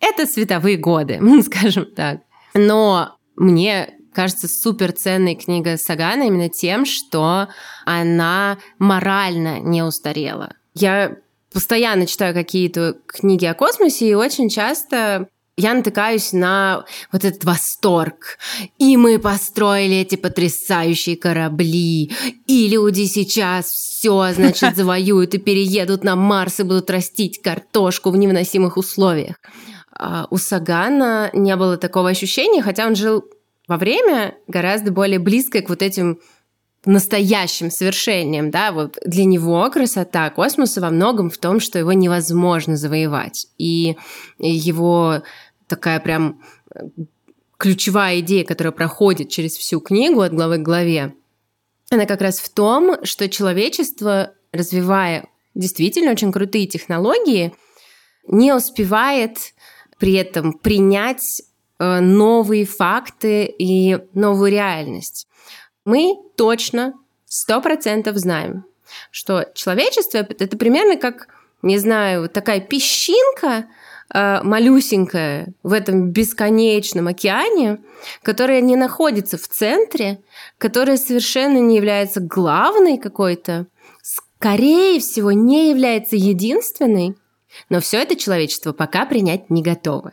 это 0.00 0.26
световые 0.26 0.76
годы, 0.76 1.20
скажем 1.42 1.86
так. 1.94 2.20
Но 2.54 3.16
мне 3.36 3.94
кажется 4.12 4.48
супер 4.48 4.92
ценной 4.92 5.34
книга 5.34 5.76
Сагана 5.76 6.24
именно 6.24 6.48
тем, 6.48 6.84
что 6.84 7.48
она 7.84 8.58
морально 8.78 9.60
не 9.60 9.82
устарела. 9.82 10.54
Я 10.74 11.16
постоянно 11.52 12.06
читаю 12.06 12.34
какие-то 12.34 12.96
книги 13.06 13.46
о 13.46 13.54
космосе 13.54 14.08
и 14.08 14.14
очень 14.14 14.48
часто 14.48 15.28
я 15.60 15.74
натыкаюсь 15.74 16.32
на 16.32 16.84
вот 17.12 17.24
этот 17.24 17.44
восторг. 17.44 18.38
И 18.78 18.96
мы 18.96 19.18
построили 19.18 19.96
эти 19.96 20.16
потрясающие 20.16 21.16
корабли. 21.16 22.12
И 22.46 22.68
люди 22.68 23.06
сейчас 23.06 23.66
все, 23.66 24.32
значит, 24.32 24.74
завоюют 24.76 25.34
и 25.34 25.38
переедут 25.38 26.04
на 26.04 26.16
Марс 26.16 26.60
и 26.60 26.64
будут 26.64 26.90
растить 26.90 27.40
картошку 27.42 28.10
в 28.10 28.16
невыносимых 28.16 28.76
условиях. 28.76 29.36
А 29.92 30.26
у 30.30 30.38
Сагана 30.38 31.30
не 31.32 31.54
было 31.56 31.76
такого 31.76 32.08
ощущения, 32.08 32.62
хотя 32.62 32.86
он 32.86 32.96
жил 32.96 33.24
во 33.68 33.76
время 33.76 34.34
гораздо 34.48 34.90
более 34.90 35.18
близкое 35.18 35.62
к 35.62 35.68
вот 35.68 35.82
этим 35.82 36.18
настоящим 36.86 37.70
свершением, 37.70 38.50
да, 38.50 38.72
вот 38.72 38.98
для 39.04 39.24
него 39.24 39.70
красота 39.70 40.30
космоса 40.30 40.80
во 40.80 40.90
многом 40.90 41.28
в 41.30 41.38
том, 41.38 41.60
что 41.60 41.78
его 41.78 41.92
невозможно 41.92 42.76
завоевать. 42.76 43.46
И 43.58 43.96
его 44.38 45.22
такая 45.70 46.00
прям 46.00 46.42
э, 46.74 46.80
ключевая 47.56 48.20
идея, 48.20 48.44
которая 48.44 48.72
проходит 48.72 49.30
через 49.30 49.56
всю 49.56 49.80
книгу 49.80 50.20
от 50.20 50.34
главы 50.34 50.58
к 50.58 50.62
главе, 50.62 51.14
она 51.90 52.06
как 52.06 52.20
раз 52.20 52.38
в 52.38 52.48
том, 52.48 53.04
что 53.04 53.28
человечество, 53.28 54.34
развивая 54.52 55.28
действительно 55.54 56.12
очень 56.12 56.32
крутые 56.32 56.66
технологии, 56.66 57.54
не 58.26 58.52
успевает 58.52 59.38
при 59.98 60.14
этом 60.14 60.52
принять 60.52 61.42
э, 61.78 62.00
новые 62.00 62.64
факты 62.64 63.44
и 63.44 63.98
новую 64.14 64.50
реальность. 64.50 65.26
Мы 65.84 66.16
точно, 66.36 66.94
сто 67.26 67.60
процентов 67.60 68.16
знаем, 68.16 68.64
что 69.10 69.46
человечество— 69.54 70.18
это 70.18 70.56
примерно 70.56 70.96
как, 70.96 71.28
не 71.62 71.78
знаю, 71.78 72.28
такая 72.28 72.60
песчинка, 72.60 73.66
малюсенькая 74.12 75.52
в 75.62 75.72
этом 75.72 76.10
бесконечном 76.10 77.08
океане, 77.08 77.78
которая 78.22 78.60
не 78.60 78.76
находится 78.76 79.38
в 79.38 79.46
центре, 79.46 80.20
которая 80.58 80.96
совершенно 80.96 81.58
не 81.58 81.76
является 81.76 82.20
главной 82.20 82.98
какой-то, 82.98 83.66
скорее 84.02 85.00
всего, 85.00 85.32
не 85.32 85.70
является 85.70 86.16
единственной, 86.16 87.16
но 87.68 87.80
все 87.80 87.98
это 87.98 88.16
человечество 88.16 88.72
пока 88.72 89.06
принять 89.06 89.50
не 89.50 89.62
готово. 89.62 90.12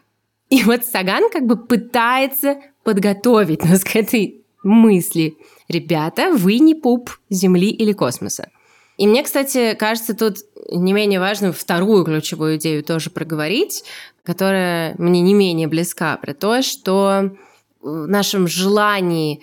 И 0.50 0.64
вот 0.64 0.86
Саган 0.86 1.30
как 1.30 1.46
бы 1.46 1.58
пытается 1.58 2.58
подготовить 2.84 3.64
нас 3.64 3.84
к 3.84 3.96
этой 3.96 4.46
мысли. 4.64 5.38
Ребята, 5.68 6.32
вы 6.32 6.60
не 6.60 6.76
пуп 6.76 7.12
Земли 7.30 7.70
или 7.70 7.94
космоса. 7.94 8.50
И 8.98 9.08
мне, 9.08 9.24
кстати, 9.24 9.76
кажется, 9.76 10.16
тут 10.16 10.38
не 10.72 10.92
менее 10.92 11.20
важно 11.20 11.54
вторую 11.54 12.04
ключевую 12.04 12.58
идею 12.58 12.84
тоже 12.84 13.10
проговорить, 13.10 13.84
которая 14.24 14.96
мне 14.98 15.22
не 15.22 15.34
менее 15.34 15.68
близка, 15.68 16.18
про 16.18 16.34
то, 16.34 16.62
что 16.62 17.32
в 17.82 18.08
нашем 18.08 18.48
желании 18.48 19.42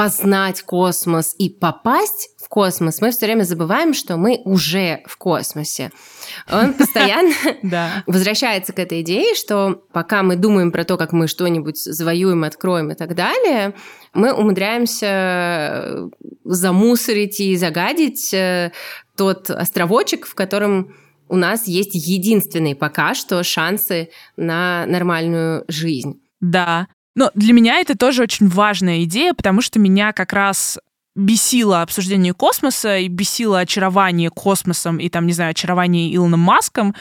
познать 0.00 0.62
космос 0.62 1.34
и 1.36 1.50
попасть 1.50 2.30
в 2.42 2.48
космос, 2.48 3.02
мы 3.02 3.10
все 3.10 3.26
время 3.26 3.42
забываем, 3.42 3.92
что 3.92 4.16
мы 4.16 4.40
уже 4.46 5.02
в 5.04 5.18
космосе. 5.18 5.90
Он 6.50 6.72
постоянно 6.78 7.34
возвращается 8.06 8.72
к 8.72 8.78
этой 8.78 9.02
идее, 9.02 9.34
что 9.34 9.84
пока 9.92 10.22
мы 10.22 10.36
думаем 10.36 10.72
про 10.72 10.84
то, 10.84 10.96
как 10.96 11.12
мы 11.12 11.28
что-нибудь 11.28 11.76
завоюем, 11.76 12.44
откроем 12.44 12.90
и 12.90 12.94
так 12.94 13.14
далее, 13.14 13.74
мы 14.14 14.32
умудряемся 14.32 16.08
замусорить 16.44 17.38
и 17.38 17.54
загадить 17.56 18.32
э, 18.32 18.72
тот 19.18 19.50
островочек, 19.50 20.24
в 20.24 20.34
котором 20.34 20.94
у 21.28 21.36
нас 21.36 21.66
есть 21.66 21.94
единственные 21.94 22.74
пока 22.74 23.14
что 23.14 23.42
шансы 23.42 24.08
на 24.38 24.86
нормальную 24.86 25.66
жизнь. 25.68 26.22
Да, 26.40 26.88
но 27.20 27.30
для 27.34 27.52
меня 27.52 27.80
это 27.80 27.98
тоже 27.98 28.22
очень 28.22 28.48
важная 28.48 29.04
идея, 29.04 29.34
потому 29.34 29.60
что 29.60 29.78
меня 29.78 30.14
как 30.14 30.32
раз 30.32 30.78
бесило 31.14 31.82
обсуждение 31.82 32.32
космоса 32.32 32.96
и 32.96 33.08
бесило 33.08 33.58
очарование 33.58 34.30
космосом 34.30 34.96
и 34.96 35.10
там, 35.10 35.26
не 35.26 35.34
знаю, 35.34 35.50
очарование 35.50 36.16
Илоном 36.16 36.40
Маском, 36.40 36.94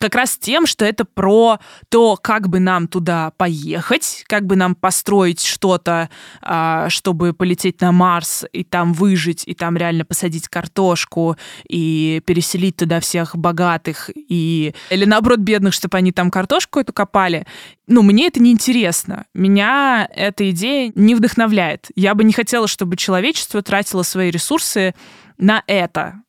как 0.00 0.14
раз 0.14 0.38
тем, 0.38 0.66
что 0.66 0.84
это 0.86 1.04
про 1.04 1.58
то, 1.90 2.16
как 2.16 2.48
бы 2.48 2.58
нам 2.58 2.88
туда 2.88 3.32
поехать, 3.36 4.24
как 4.26 4.46
бы 4.46 4.56
нам 4.56 4.74
построить 4.74 5.44
что-то, 5.44 6.08
а, 6.40 6.88
чтобы 6.88 7.34
полететь 7.34 7.82
на 7.82 7.92
Марс 7.92 8.46
и 8.52 8.64
там 8.64 8.94
выжить, 8.94 9.42
и 9.46 9.54
там 9.54 9.76
реально 9.76 10.06
посадить 10.06 10.48
картошку 10.48 11.36
и 11.68 12.22
переселить 12.24 12.76
туда 12.76 13.00
всех 13.00 13.36
богатых 13.36 14.10
и 14.16 14.74
или 14.88 15.04
наоборот 15.04 15.40
бедных, 15.40 15.74
чтобы 15.74 15.98
они 15.98 16.12
там 16.12 16.30
картошку 16.30 16.80
эту 16.80 16.94
копали. 16.94 17.46
Ну, 17.86 18.00
мне 18.02 18.28
это 18.28 18.40
не 18.40 18.52
интересно. 18.52 19.26
Меня 19.34 20.08
эта 20.14 20.48
идея 20.50 20.92
не 20.94 21.14
вдохновляет. 21.14 21.88
Я 21.94 22.14
бы 22.14 22.24
не 22.24 22.32
хотела, 22.32 22.68
чтобы 22.68 22.96
человечество 22.96 23.60
тратило 23.62 24.02
свои 24.02 24.30
ресурсы 24.30 24.94
на 25.36 25.62
это. 25.66 26.22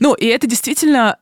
Ну, 0.00 0.14
и 0.14 0.26
это 0.26 0.46
действительно 0.46 1.18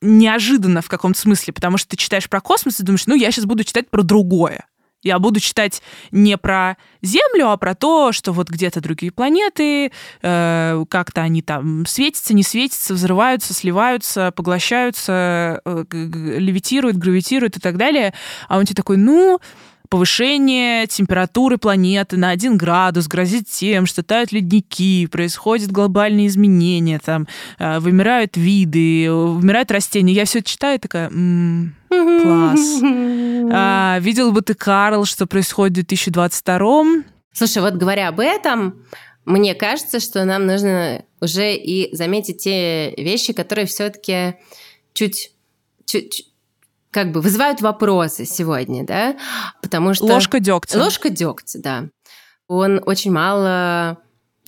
неожиданно 0.00 0.82
в 0.82 0.88
каком-то 0.88 1.18
смысле, 1.18 1.52
потому 1.52 1.78
что 1.78 1.90
ты 1.90 1.96
читаешь 1.96 2.28
про 2.28 2.40
космос 2.40 2.80
и 2.80 2.82
думаешь, 2.82 3.06
ну, 3.06 3.14
я 3.14 3.30
сейчас 3.30 3.44
буду 3.44 3.64
читать 3.64 3.90
про 3.90 4.02
другое. 4.02 4.66
Я 5.02 5.20
буду 5.20 5.38
читать 5.38 5.80
не 6.10 6.36
про 6.36 6.76
Землю, 7.02 7.50
а 7.50 7.56
про 7.56 7.76
то, 7.76 8.10
что 8.10 8.32
вот 8.32 8.48
где-то 8.48 8.80
другие 8.80 9.12
планеты, 9.12 9.92
э, 10.22 10.84
как-то 10.90 11.20
они 11.20 11.40
там 11.40 11.86
светятся, 11.86 12.34
не 12.34 12.42
светятся, 12.42 12.94
взрываются, 12.94 13.54
сливаются, 13.54 14.32
поглощаются, 14.32 15.60
э, 15.64 15.84
левитируют, 15.92 16.96
гравитируют 16.96 17.56
и 17.56 17.60
так 17.60 17.76
далее. 17.76 18.12
А 18.48 18.58
он 18.58 18.64
тебе 18.64 18.74
такой, 18.74 18.96
ну, 18.96 19.38
повышение 19.88 20.86
температуры 20.86 21.58
планеты 21.58 22.16
на 22.16 22.30
1 22.30 22.56
градус 22.56 23.06
грозит 23.06 23.48
тем, 23.48 23.86
что 23.86 24.02
тают 24.02 24.32
ледники, 24.32 25.06
происходят 25.06 25.70
глобальные 25.70 26.26
изменения, 26.28 26.98
там, 26.98 27.26
э, 27.58 27.78
вымирают 27.78 28.36
виды, 28.36 29.10
вымирают 29.10 29.70
растения. 29.70 30.12
Я 30.12 30.24
все 30.24 30.40
это 30.40 30.48
читаю 30.48 30.78
такая, 30.78 31.08
м-м, 31.08 31.74
класс. 31.88 32.80
А, 33.50 33.98
видел 34.00 34.30
бы 34.32 34.42
ты, 34.42 34.52
Карл, 34.52 35.06
что 35.06 35.26
происходит 35.26 35.72
в 35.72 35.74
2022 35.76 37.04
Слушай, 37.32 37.62
вот 37.62 37.74
говоря 37.74 38.08
об 38.08 38.20
этом, 38.20 38.84
мне 39.24 39.54
кажется, 39.54 40.00
что 40.00 40.24
нам 40.24 40.46
нужно 40.46 41.04
уже 41.20 41.54
и 41.54 41.94
заметить 41.94 42.42
те 42.42 42.94
вещи, 42.96 43.32
которые 43.32 43.66
все-таки 43.66 44.34
чуть, 44.92 45.32
чуть, 45.84 46.32
как 46.90 47.12
бы 47.12 47.20
вызывают 47.20 47.60
вопросы 47.60 48.24
сегодня, 48.24 48.84
да, 48.84 49.16
потому 49.62 49.94
что... 49.94 50.06
Ложка 50.06 50.40
дегтя. 50.40 50.78
Ложка 50.78 51.10
дегтя, 51.10 51.58
да. 51.60 51.84
Он 52.46 52.82
очень 52.84 53.12
мало 53.12 53.98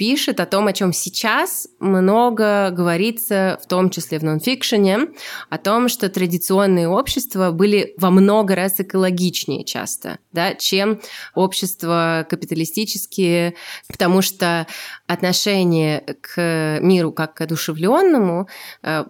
пишет 0.00 0.40
о 0.40 0.47
том, 0.47 0.66
о 0.66 0.73
чем 0.73 0.94
сейчас 0.94 1.68
много 1.78 2.70
говорится, 2.70 3.61
в 3.62 3.68
том 3.68 3.90
числе 3.90 4.18
в 4.18 4.23
нонфикшене, 4.23 5.09
о 5.50 5.59
том, 5.59 5.90
что 5.90 6.09
традиционные 6.09 6.88
общества 6.88 7.50
были 7.50 7.92
во 7.99 8.09
много 8.09 8.54
раз 8.54 8.80
экологичнее 8.80 9.62
часто, 9.62 10.18
да, 10.32 10.54
чем 10.54 11.02
общества 11.35 12.26
капиталистические, 12.30 13.56
потому 13.88 14.23
что 14.23 14.66
отношение 15.06 16.00
к 16.23 16.78
миру 16.80 17.12
как 17.12 17.35
к 17.35 17.42
одушевленному 17.42 18.49
э, 18.82 19.04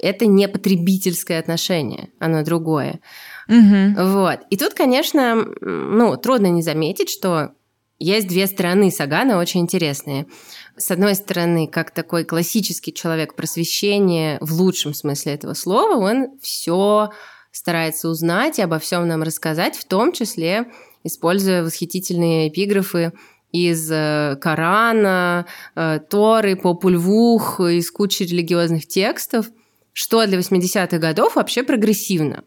это 0.00 0.26
не 0.26 0.48
потребительское 0.48 1.38
отношение, 1.38 2.08
оно 2.18 2.42
другое. 2.42 3.00
Угу. 3.48 3.94
Вот. 3.96 4.40
И 4.50 4.56
тут, 4.56 4.74
конечно, 4.74 5.46
ну, 5.60 6.16
трудно 6.16 6.46
не 6.46 6.62
заметить, 6.62 7.10
что 7.10 7.52
есть 7.98 8.28
две 8.28 8.46
стороны 8.46 8.90
Сагана 8.90 9.38
очень 9.38 9.60
интересные. 9.60 10.26
С 10.76 10.90
одной 10.90 11.14
стороны, 11.14 11.68
как 11.68 11.90
такой 11.90 12.24
классический 12.24 12.94
человек 12.94 13.34
просвещения 13.34 14.38
в 14.40 14.52
лучшем 14.54 14.94
смысле 14.94 15.34
этого 15.34 15.54
слова, 15.54 15.96
он 15.96 16.38
все 16.40 17.10
старается 17.52 18.08
узнать 18.08 18.58
и 18.58 18.62
обо 18.62 18.78
всем 18.78 19.06
нам 19.06 19.22
рассказать, 19.22 19.76
в 19.76 19.84
том 19.84 20.12
числе 20.12 20.70
используя 21.04 21.62
восхитительные 21.62 22.48
эпиграфы 22.48 23.12
из 23.52 23.90
э, 23.90 24.38
Корана, 24.40 25.46
э, 25.74 25.98
Торы, 26.08 26.56
Попульвух, 26.56 27.58
из 27.60 27.90
кучи 27.90 28.22
религиозных 28.22 28.86
текстов– 28.86 29.46
что 29.92 30.26
для 30.26 30.38
80-х 30.38 30.98
годов 30.98 31.36
вообще 31.36 31.62
прогрессивно. 31.62 32.44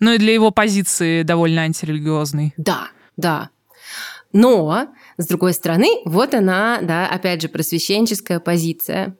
Ну 0.00 0.12
и 0.12 0.18
для 0.18 0.32
его 0.34 0.50
позиции 0.50 1.22
довольно 1.22 1.62
антирелигиозной. 1.62 2.52
Да, 2.56 2.88
да. 3.16 3.50
Но, 4.32 4.88
с 5.16 5.26
другой 5.26 5.54
стороны, 5.54 5.88
вот 6.04 6.34
она, 6.34 6.80
да, 6.82 7.06
опять 7.06 7.40
же, 7.40 7.48
просвещенческая 7.48 8.40
позиция, 8.40 9.16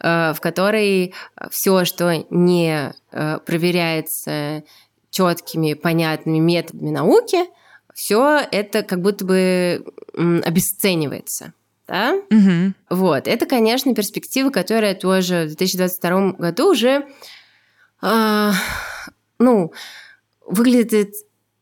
э, 0.00 0.32
в 0.32 0.40
которой 0.40 1.12
все, 1.50 1.84
что 1.84 2.24
не 2.30 2.94
э, 3.12 3.38
проверяется 3.44 4.64
четкими, 5.10 5.74
понятными 5.74 6.38
методами 6.38 6.90
науки, 6.90 7.44
все 7.94 8.40
это 8.50 8.82
как 8.82 9.02
будто 9.02 9.24
бы 9.24 9.84
обесценивается 10.14 11.52
да? 11.86 12.14
Угу. 12.30 12.72
Вот, 12.90 13.28
это, 13.28 13.46
конечно, 13.46 13.94
перспектива, 13.94 14.50
которая 14.50 14.94
тоже 14.94 15.44
в 15.44 15.56
2022 15.56 16.32
году 16.32 16.70
уже, 16.72 17.06
э, 18.02 18.50
ну, 19.38 19.72
выглядит 20.46 21.14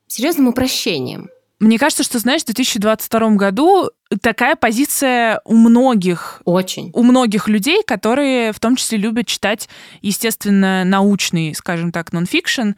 серьезным 0.07 0.49
упрощением. 0.49 1.31
Мне 1.59 1.79
кажется, 1.79 2.03
что, 2.03 2.19
знаешь, 2.19 2.43
в 2.43 2.47
2022 2.47 3.37
году 3.37 3.91
такая 4.21 4.57
позиция 4.57 5.41
у 5.45 5.55
многих. 5.55 6.43
Очень. 6.45 6.91
У 6.93 7.05
многих 7.05 7.47
людей, 7.47 7.85
которые 7.87 8.53
в 8.53 8.59
том 8.59 8.75
числе 8.75 8.99
любят 8.99 9.29
читать, 9.29 9.69
естественно, 10.01 10.83
научный, 10.85 11.55
скажем 11.55 11.93
так, 11.93 12.13
нонфикшн, 12.13 12.71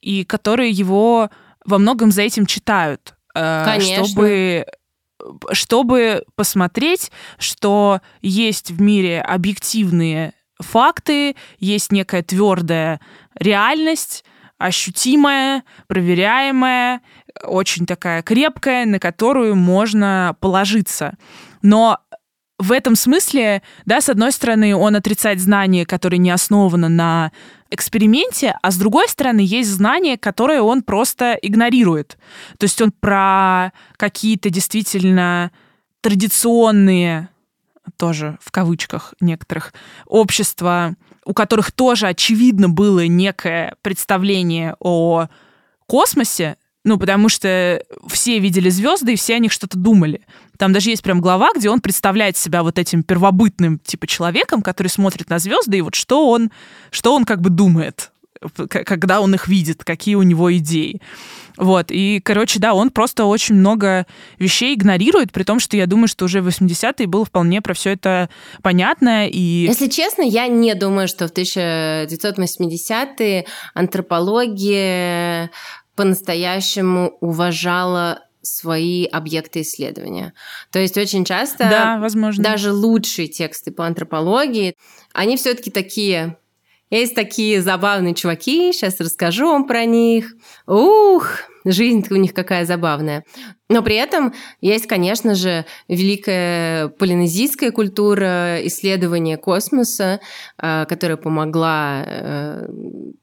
и 0.00 0.24
которые 0.24 0.70
его 0.70 1.30
во 1.64 1.78
многом 1.78 2.10
за 2.10 2.22
этим 2.22 2.46
читают. 2.46 3.14
Э, 3.34 3.64
Конечно. 3.64 4.06
Чтобы 4.06 4.66
чтобы 5.52 6.24
посмотреть, 6.34 7.10
что 7.38 8.00
есть 8.20 8.70
в 8.70 8.80
мире 8.80 9.20
объективные 9.20 10.34
факты, 10.58 11.36
есть 11.58 11.92
некая 11.92 12.22
твердая 12.22 13.00
реальность, 13.34 14.24
ощутимая, 14.58 15.64
проверяемая, 15.88 17.00
очень 17.44 17.86
такая 17.86 18.22
крепкая, 18.22 18.86
на 18.86 18.98
которую 18.98 19.56
можно 19.56 20.36
положиться. 20.40 21.16
Но 21.62 21.98
в 22.62 22.70
этом 22.70 22.94
смысле, 22.94 23.60
да, 23.86 24.00
с 24.00 24.08
одной 24.08 24.30
стороны, 24.30 24.76
он 24.76 24.94
отрицает 24.94 25.40
знания, 25.40 25.84
которые 25.84 26.18
не 26.18 26.30
основаны 26.30 26.88
на 26.88 27.32
эксперименте, 27.70 28.56
а 28.62 28.70
с 28.70 28.76
другой 28.76 29.08
стороны, 29.08 29.40
есть 29.40 29.68
знания, 29.68 30.16
которые 30.16 30.62
он 30.62 30.82
просто 30.82 31.32
игнорирует. 31.42 32.18
То 32.58 32.64
есть 32.64 32.80
он 32.80 32.92
про 32.92 33.72
какие-то 33.96 34.48
действительно 34.48 35.50
традиционные, 36.02 37.30
тоже 37.96 38.38
в 38.40 38.52
кавычках 38.52 39.14
некоторых, 39.20 39.74
общества, 40.06 40.94
у 41.24 41.34
которых 41.34 41.72
тоже 41.72 42.06
очевидно 42.06 42.68
было 42.68 43.08
некое 43.08 43.74
представление 43.82 44.76
о 44.78 45.26
космосе, 45.86 46.58
ну, 46.84 46.98
потому 46.98 47.28
что 47.28 47.82
все 48.08 48.38
видели 48.38 48.68
звезды, 48.68 49.12
и 49.12 49.16
все 49.16 49.36
о 49.36 49.38
них 49.38 49.52
что-то 49.52 49.78
думали. 49.78 50.22
Там 50.58 50.72
даже 50.72 50.90
есть 50.90 51.02
прям 51.02 51.20
глава, 51.20 51.50
где 51.56 51.70
он 51.70 51.80
представляет 51.80 52.36
себя 52.36 52.62
вот 52.62 52.78
этим 52.78 53.02
первобытным 53.02 53.78
типа 53.78 54.06
человеком, 54.06 54.62
который 54.62 54.88
смотрит 54.88 55.30
на 55.30 55.38
звезды, 55.38 55.78
и 55.78 55.80
вот 55.80 55.94
что 55.94 56.28
он, 56.28 56.50
что 56.90 57.14
он 57.14 57.24
как 57.24 57.40
бы 57.40 57.50
думает, 57.50 58.12
когда 58.68 59.20
он 59.20 59.34
их 59.34 59.48
видит, 59.48 59.84
какие 59.84 60.16
у 60.16 60.22
него 60.22 60.54
идеи. 60.56 61.00
Вот, 61.56 61.90
и, 61.90 62.20
короче, 62.24 62.58
да, 62.58 62.74
он 62.74 62.90
просто 62.90 63.26
очень 63.26 63.56
много 63.56 64.06
вещей 64.38 64.74
игнорирует, 64.74 65.32
при 65.32 65.42
том, 65.42 65.60
что 65.60 65.76
я 65.76 65.86
думаю, 65.86 66.08
что 66.08 66.24
уже 66.24 66.40
в 66.40 66.48
80-е 66.48 67.06
было 67.06 67.26
вполне 67.26 67.60
про 67.60 67.74
все 67.74 67.90
это 67.90 68.30
понятно. 68.62 69.28
И... 69.28 69.66
Если 69.68 69.88
честно, 69.88 70.22
я 70.22 70.48
не 70.48 70.74
думаю, 70.74 71.08
что 71.08 71.28
в 71.28 71.32
1980-е 71.32 73.44
антропология 73.74 75.50
по-настоящему 75.96 77.16
уважала 77.20 78.20
свои 78.42 79.06
объекты 79.06 79.60
исследования. 79.60 80.34
То 80.70 80.78
есть 80.78 80.96
очень 80.98 81.24
часто 81.24 81.68
да, 81.70 81.98
возможно. 81.98 82.42
даже 82.42 82.72
лучшие 82.72 83.28
тексты 83.28 83.70
по 83.70 83.86
антропологии, 83.86 84.74
они 85.12 85.36
все-таки 85.36 85.70
такие 85.70 86.38
есть 86.98 87.14
такие 87.14 87.62
забавные 87.62 88.14
чуваки, 88.14 88.72
сейчас 88.72 89.00
расскажу 89.00 89.46
вам 89.46 89.66
про 89.66 89.84
них. 89.84 90.34
Ух, 90.66 91.26
жизнь 91.64 92.04
у 92.10 92.16
них 92.16 92.34
какая 92.34 92.66
забавная. 92.66 93.24
Но 93.68 93.82
при 93.82 93.96
этом 93.96 94.34
есть, 94.60 94.86
конечно 94.86 95.34
же, 95.34 95.64
великая 95.88 96.88
полинезийская 96.88 97.70
культура 97.70 98.58
исследования 98.66 99.38
космоса, 99.38 100.20
э, 100.58 100.84
которая 100.86 101.16
помогла, 101.16 102.04
э, 102.06 102.66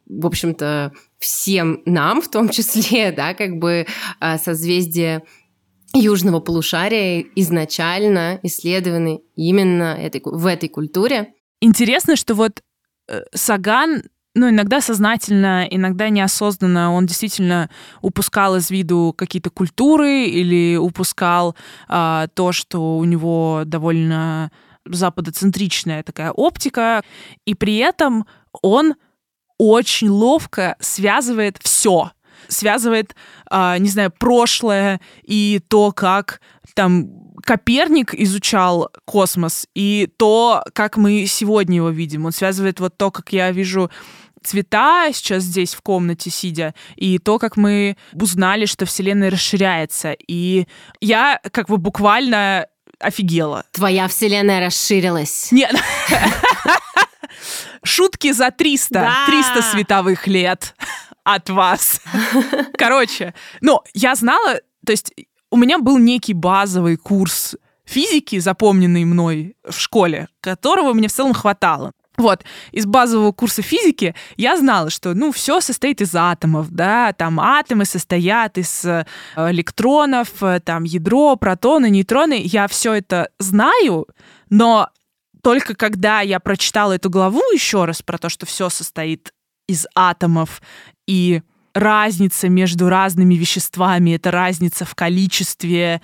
в 0.07 0.25
общем-то, 0.25 0.91
всем 1.19 1.83
нам, 1.85 2.21
в 2.21 2.29
том 2.29 2.49
числе, 2.49 3.11
да, 3.15 3.35
как 3.35 3.57
бы 3.57 3.85
э, 4.19 4.37
созвездие 4.39 5.23
южного 5.93 6.39
полушария 6.39 7.23
изначально 7.35 8.39
исследованы 8.41 9.21
именно 9.35 9.95
этой, 9.99 10.21
в 10.23 10.45
этой 10.47 10.69
культуре. 10.69 11.33
Интересно, 11.61 12.15
что 12.15 12.35
вот 12.35 12.61
Саган 13.33 14.03
ну, 14.35 14.49
иногда 14.49 14.79
сознательно, 14.79 15.67
иногда 15.69 16.09
неосознанно 16.09 16.93
он 16.93 17.05
действительно 17.05 17.69
упускал 18.01 18.55
из 18.55 18.69
виду 18.69 19.13
какие-то 19.17 19.49
культуры 19.49 20.25
или 20.25 20.77
упускал 20.77 21.55
а, 21.87 22.27
то, 22.35 22.51
что 22.51 22.97
у 22.97 23.03
него 23.03 23.63
довольно 23.65 24.51
западоцентричная 24.85 26.03
такая 26.03 26.31
оптика, 26.31 27.03
и 27.45 27.53
при 27.53 27.77
этом 27.77 28.25
он 28.61 28.95
очень 29.57 30.09
ловко 30.09 30.77
связывает 30.79 31.57
все. 31.61 32.11
Связывает, 32.47 33.15
а, 33.49 33.77
не 33.77 33.89
знаю, 33.89 34.11
прошлое 34.17 35.01
и 35.23 35.59
то, 35.67 35.91
как 35.91 36.39
там 36.75 37.28
Коперник 37.49 38.13
изучал 38.13 38.91
космос 39.05 39.65
и 39.73 40.07
то, 40.17 40.63
как 40.75 40.97
мы 40.97 41.25
сегодня 41.25 41.77
его 41.77 41.89
видим. 41.89 42.27
Он 42.27 42.31
связывает 42.31 42.79
вот 42.79 42.95
то, 42.95 43.09
как 43.09 43.33
я 43.33 43.49
вижу 43.49 43.89
цвета 44.43 45.11
сейчас 45.11 45.41
здесь 45.45 45.73
в 45.73 45.81
комнате 45.81 46.29
сидя, 46.29 46.75
и 46.95 47.17
то, 47.17 47.39
как 47.39 47.57
мы 47.57 47.97
узнали, 48.13 48.67
что 48.67 48.85
Вселенная 48.85 49.31
расширяется. 49.31 50.15
И 50.27 50.67
я 51.01 51.39
как 51.51 51.69
бы 51.69 51.79
буквально 51.79 52.67
офигела. 52.99 53.65
Твоя 53.71 54.07
Вселенная 54.07 54.67
расширилась. 54.67 55.51
Нет. 55.51 55.75
Шутки 57.83 58.31
за 58.31 58.51
300. 58.51 58.93
Да. 58.93 59.25
300 59.25 59.61
световых 59.71 60.27
лет 60.27 60.75
от 61.23 61.49
вас. 61.49 61.99
Короче, 62.77 63.33
ну, 63.61 63.81
я 63.95 64.13
знала, 64.13 64.59
то 64.85 64.91
есть 64.91 65.13
у 65.51 65.57
меня 65.57 65.79
был 65.79 65.97
некий 65.97 66.33
базовый 66.33 66.97
курс 66.97 67.55
физики, 67.85 68.39
запомненный 68.39 69.05
мной 69.05 69.55
в 69.67 69.77
школе, 69.79 70.27
которого 70.41 70.93
мне 70.93 71.07
в 71.07 71.13
целом 71.13 71.33
хватало. 71.33 71.91
Вот, 72.17 72.43
из 72.73 72.85
базового 72.85 73.31
курса 73.31 73.61
физики 73.61 74.13
я 74.35 74.57
знала, 74.57 74.89
что, 74.89 75.13
ну, 75.13 75.31
все 75.31 75.61
состоит 75.61 76.01
из 76.01 76.13
атомов, 76.13 76.69
да, 76.69 77.13
там 77.13 77.39
атомы 77.39 77.85
состоят 77.85 78.57
из 78.57 78.83
э, 78.83 79.05
электронов, 79.37 80.43
э, 80.43 80.59
там 80.59 80.83
ядро, 80.83 81.37
протоны, 81.37 81.89
нейтроны. 81.89 82.41
Я 82.43 82.67
все 82.67 82.95
это 82.95 83.29
знаю, 83.39 84.05
но 84.49 84.89
только 85.41 85.75
когда 85.75 86.19
я 86.19 86.41
прочитала 86.41 86.93
эту 86.93 87.09
главу 87.09 87.41
еще 87.53 87.85
раз 87.85 88.01
про 88.01 88.17
то, 88.17 88.27
что 88.27 88.45
все 88.45 88.67
состоит 88.69 89.33
из 89.69 89.87
атомов 89.95 90.61
и 91.07 91.41
разница 91.79 92.49
между 92.49 92.89
разными 92.89 93.35
веществами, 93.35 94.15
это 94.15 94.31
разница 94.31 94.85
в 94.85 94.95
количестве 94.95 96.01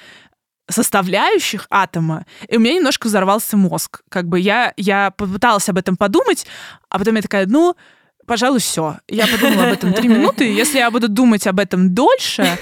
составляющих 0.70 1.68
атома, 1.70 2.26
и 2.48 2.58
у 2.58 2.60
меня 2.60 2.76
немножко 2.76 3.08
взорвался 3.08 3.56
мозг. 3.56 4.02
Как 4.10 4.28
бы 4.28 4.40
я, 4.40 4.74
я 4.78 5.12
попыталась 5.12 5.70
об 5.70 5.78
этом 5.78 5.96
подумать, 5.96 6.48
а 6.90 6.98
потом 6.98 7.16
я 7.16 7.22
такая, 7.22 7.46
ну, 7.46 7.76
пожалуй, 8.26 8.60
все. 8.60 8.98
Я 9.08 9.28
подумала 9.28 9.68
об 9.68 9.74
этом 9.74 9.94
три 9.94 10.08
минуты. 10.08 10.52
Если 10.52 10.80
я 10.80 10.90
буду 10.90 11.08
думать 11.08 11.46
об 11.46 11.60
этом 11.60 11.94
дольше, 11.94 12.58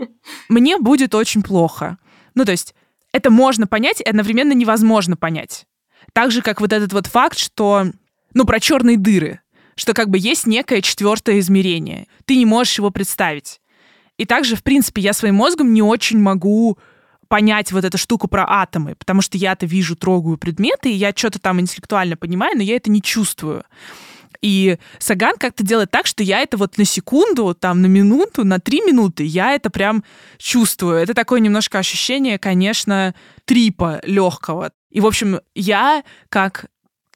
мне 0.48 0.78
будет 0.78 1.14
очень 1.14 1.42
плохо. 1.42 1.98
Ну, 2.34 2.44
то 2.44 2.52
есть 2.52 2.74
это 3.12 3.30
можно 3.30 3.66
понять 3.66 4.00
и 4.00 4.04
одновременно 4.08 4.52
невозможно 4.52 5.16
понять. 5.16 5.66
Так 6.12 6.30
же, 6.30 6.42
как 6.42 6.60
вот 6.60 6.72
этот 6.72 6.92
вот 6.92 7.06
факт, 7.06 7.38
что, 7.38 7.86
ну, 8.34 8.44
про 8.44 8.60
черные 8.60 8.96
дыры 8.96 9.40
что 9.78 9.94
как 9.94 10.10
бы 10.10 10.18
есть 10.18 10.46
некое 10.46 10.82
четвертое 10.82 11.38
измерение. 11.38 12.08
Ты 12.24 12.36
не 12.36 12.44
можешь 12.44 12.76
его 12.78 12.90
представить. 12.90 13.60
И 14.18 14.24
также, 14.26 14.56
в 14.56 14.64
принципе, 14.64 15.00
я 15.00 15.12
своим 15.12 15.36
мозгом 15.36 15.72
не 15.72 15.82
очень 15.82 16.18
могу 16.18 16.78
понять 17.28 17.70
вот 17.72 17.84
эту 17.84 17.96
штуку 17.96 18.26
про 18.26 18.44
атомы, 18.48 18.96
потому 18.96 19.22
что 19.22 19.38
я-то 19.38 19.66
вижу, 19.66 19.94
трогаю 19.94 20.36
предметы, 20.36 20.90
и 20.90 20.96
я 20.96 21.12
что-то 21.14 21.38
там 21.38 21.60
интеллектуально 21.60 22.16
понимаю, 22.16 22.56
но 22.56 22.62
я 22.62 22.76
это 22.76 22.90
не 22.90 23.00
чувствую. 23.00 23.64
И 24.40 24.78
Саган 24.98 25.36
как-то 25.36 25.62
делает 25.62 25.90
так, 25.90 26.06
что 26.06 26.22
я 26.22 26.40
это 26.40 26.56
вот 26.56 26.78
на 26.78 26.84
секунду, 26.84 27.54
там 27.54 27.82
на 27.82 27.86
минуту, 27.86 28.44
на 28.44 28.58
три 28.58 28.80
минуты, 28.80 29.24
я 29.24 29.54
это 29.54 29.70
прям 29.70 30.04
чувствую. 30.38 30.96
Это 30.96 31.14
такое 31.14 31.40
немножко 31.40 31.78
ощущение, 31.78 32.38
конечно, 32.38 33.14
трипа 33.44 34.00
легкого. 34.04 34.72
И, 34.90 35.00
в 35.00 35.06
общем, 35.06 35.40
я 35.54 36.02
как 36.28 36.66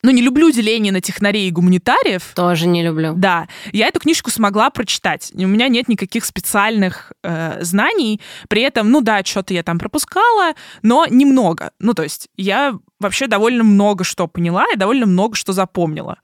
ну, 0.02 0.10
не 0.10 0.20
люблю 0.20 0.50
деление 0.50 0.92
на 0.92 1.00
технарей 1.00 1.48
и 1.48 1.52
гуманитариев. 1.52 2.32
Тоже 2.34 2.66
не 2.66 2.82
люблю. 2.82 3.14
Да. 3.16 3.46
Я 3.72 3.86
эту 3.86 4.00
книжку 4.00 4.30
смогла 4.30 4.68
прочитать. 4.70 5.32
У 5.34 5.46
меня 5.46 5.68
нет 5.68 5.88
никаких 5.88 6.24
специальных 6.24 7.12
э, 7.22 7.62
знаний. 7.62 8.20
При 8.48 8.62
этом, 8.62 8.90
ну 8.90 9.00
да, 9.00 9.22
что-то 9.24 9.54
я 9.54 9.62
там 9.62 9.78
пропускала, 9.78 10.54
но 10.82 11.06
немного. 11.06 11.70
Ну, 11.78 11.94
то 11.94 12.02
есть 12.02 12.28
я 12.36 12.74
вообще 12.98 13.28
довольно 13.28 13.62
много 13.62 14.02
что 14.02 14.26
поняла 14.26 14.64
и 14.72 14.76
довольно 14.76 15.06
много 15.06 15.36
что 15.36 15.52
запомнила. 15.52 16.18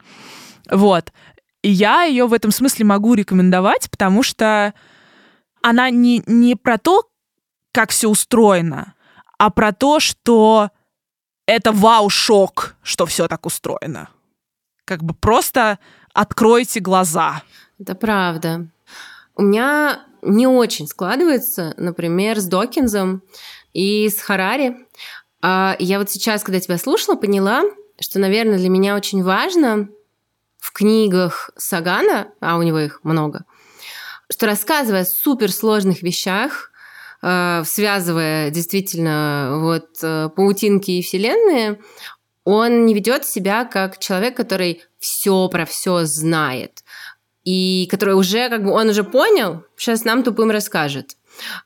Вот. 0.69 1.13
И 1.63 1.71
я 1.71 2.03
ее 2.03 2.27
в 2.27 2.33
этом 2.33 2.51
смысле 2.51 2.85
могу 2.85 3.15
рекомендовать, 3.15 3.89
потому 3.91 4.25
что 4.25 4.75
она 5.63 5.91
не, 5.91 6.23
не 6.27 6.57
про 6.57 6.79
то, 6.79 7.05
как 7.73 7.91
все 7.91 8.09
устроено, 8.09 8.95
а 9.39 9.51
про 9.51 9.73
то, 9.73 10.01
что 10.01 10.71
это 11.49 11.73
вау-шок, 11.73 12.77
что 12.83 13.07
все 13.07 13.27
так 13.27 13.47
устроено. 13.47 14.11
Как 14.85 15.03
бы 15.03 15.15
просто 15.15 15.79
откройте 16.13 16.81
глаза. 16.81 17.43
Это 17.81 17.95
правда. 17.95 18.69
У 19.35 19.43
меня 19.43 20.05
не 20.21 20.47
очень 20.47 20.87
складывается, 20.87 21.73
например, 21.79 22.39
с 22.39 22.45
Докинзом 22.45 23.23
и 23.73 24.11
с 24.11 24.21
Харари. 24.21 24.77
А 25.41 25.75
я 25.79 25.99
вот 25.99 26.11
сейчас, 26.11 26.43
когда 26.43 26.61
тебя 26.61 26.77
слушала, 26.77 27.17
поняла, 27.17 27.63
что, 27.99 28.19
наверное, 28.19 28.59
для 28.59 28.69
меня 28.69 28.95
очень 28.95 29.23
важно 29.23 29.89
в 30.59 30.73
книгах 30.73 31.51
Сагана, 31.57 32.29
а 32.41 32.59
у 32.59 32.63
него 32.63 32.79
их 32.79 33.01
много, 33.05 33.47
что 34.31 34.45
рассказывая 34.45 35.03
о 35.03 35.07
суперсложных 35.07 36.03
вещах, 36.03 36.68
связывая 37.65 38.51
действительно 38.51 39.59
вот 39.61 39.89
э, 40.03 40.29
паутинки 40.35 40.93
и 40.93 41.03
вселенные, 41.03 41.79
он 42.45 42.87
не 42.87 42.95
ведет 42.95 43.25
себя 43.25 43.65
как 43.65 43.99
человек, 43.99 44.37
который 44.37 44.83
все 44.99 45.49
про 45.49 45.67
все 45.67 46.05
знает 46.05 46.83
и 47.45 47.89
который 47.91 48.15
уже 48.15 48.51
как 48.51 48.63
бы 48.63 48.73
он 48.73 48.91
уже 48.91 49.05
понял, 49.05 49.65
сейчас 49.77 50.05
нам 50.05 50.23
тупым 50.23 50.51
расскажет. 50.51 51.17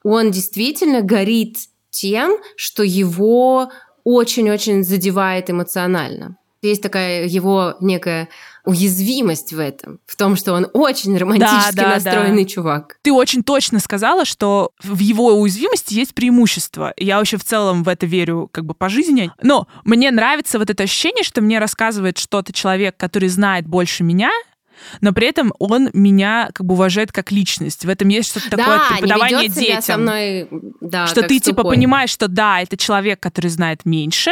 Он 0.05 0.31
действительно 0.31 1.03
горит 1.03 1.57
тем, 1.91 2.39
что 2.57 2.85
его 2.85 3.73
очень-очень 4.05 4.85
задевает 4.85 5.51
эмоционально. 5.51 6.37
Есть 6.63 6.83
такая 6.83 7.27
его 7.27 7.75
некая 7.81 8.29
уязвимость 8.65 9.53
в 9.53 9.59
этом, 9.59 9.99
в 10.07 10.17
том, 10.17 10.37
что 10.37 10.53
он 10.53 10.69
очень 10.73 11.17
романтически 11.17 11.75
да, 11.75 11.83
да, 11.83 11.95
настроенный 11.95 12.45
да. 12.45 12.49
чувак. 12.49 12.99
Ты 13.03 13.13
очень 13.13 13.43
точно 13.43 13.81
сказала, 13.81 14.25
что 14.25 14.71
в 14.83 14.99
его 15.01 15.35
уязвимости 15.35 15.95
есть 15.95 16.15
преимущество. 16.15 16.93
Я 16.97 17.19
вообще 17.19 17.37
в 17.37 17.45
целом 17.45 17.83
в 17.83 17.89
это 17.89 18.07
верю 18.07 18.49
как 18.53 18.65
бы 18.65 18.75
по 18.75 18.89
жизни. 18.89 19.33
Но 19.43 19.67
мне 19.85 20.11
нравится 20.11 20.59
вот 20.59 20.71
это 20.71 20.85
ощущение, 20.85 21.25
что 21.25 21.41
мне 21.41 21.59
рассказывает 21.59 22.19
что-то 22.19 22.53
человек, 22.53 22.97
который 22.97 23.29
знает 23.29 23.67
больше 23.67 24.05
меня, 24.05 24.31
но 25.01 25.13
при 25.13 25.27
этом 25.27 25.53
он 25.59 25.91
меня 25.93 26.51
как 26.53 26.67
бы 26.67 26.75
уважает 26.75 27.13
как 27.13 27.33
личность. 27.33 27.85
В 27.85 27.89
этом 27.89 28.09
есть 28.09 28.31
что-то 28.31 28.57
да, 28.57 28.57
такое 28.57 28.81
преподавание 28.99 29.49
детям. 29.49 29.83
Со 29.83 29.97
мной, 29.97 30.49
да, 30.81 31.07
что 31.07 31.23
ты 31.23 31.41
типа 31.41 31.65
понимаешь, 31.65 32.11
что 32.11 32.29
да, 32.29 32.61
это 32.61 32.77
человек, 32.77 33.21
который 33.21 33.49
знает 33.49 33.85
меньше, 33.85 34.31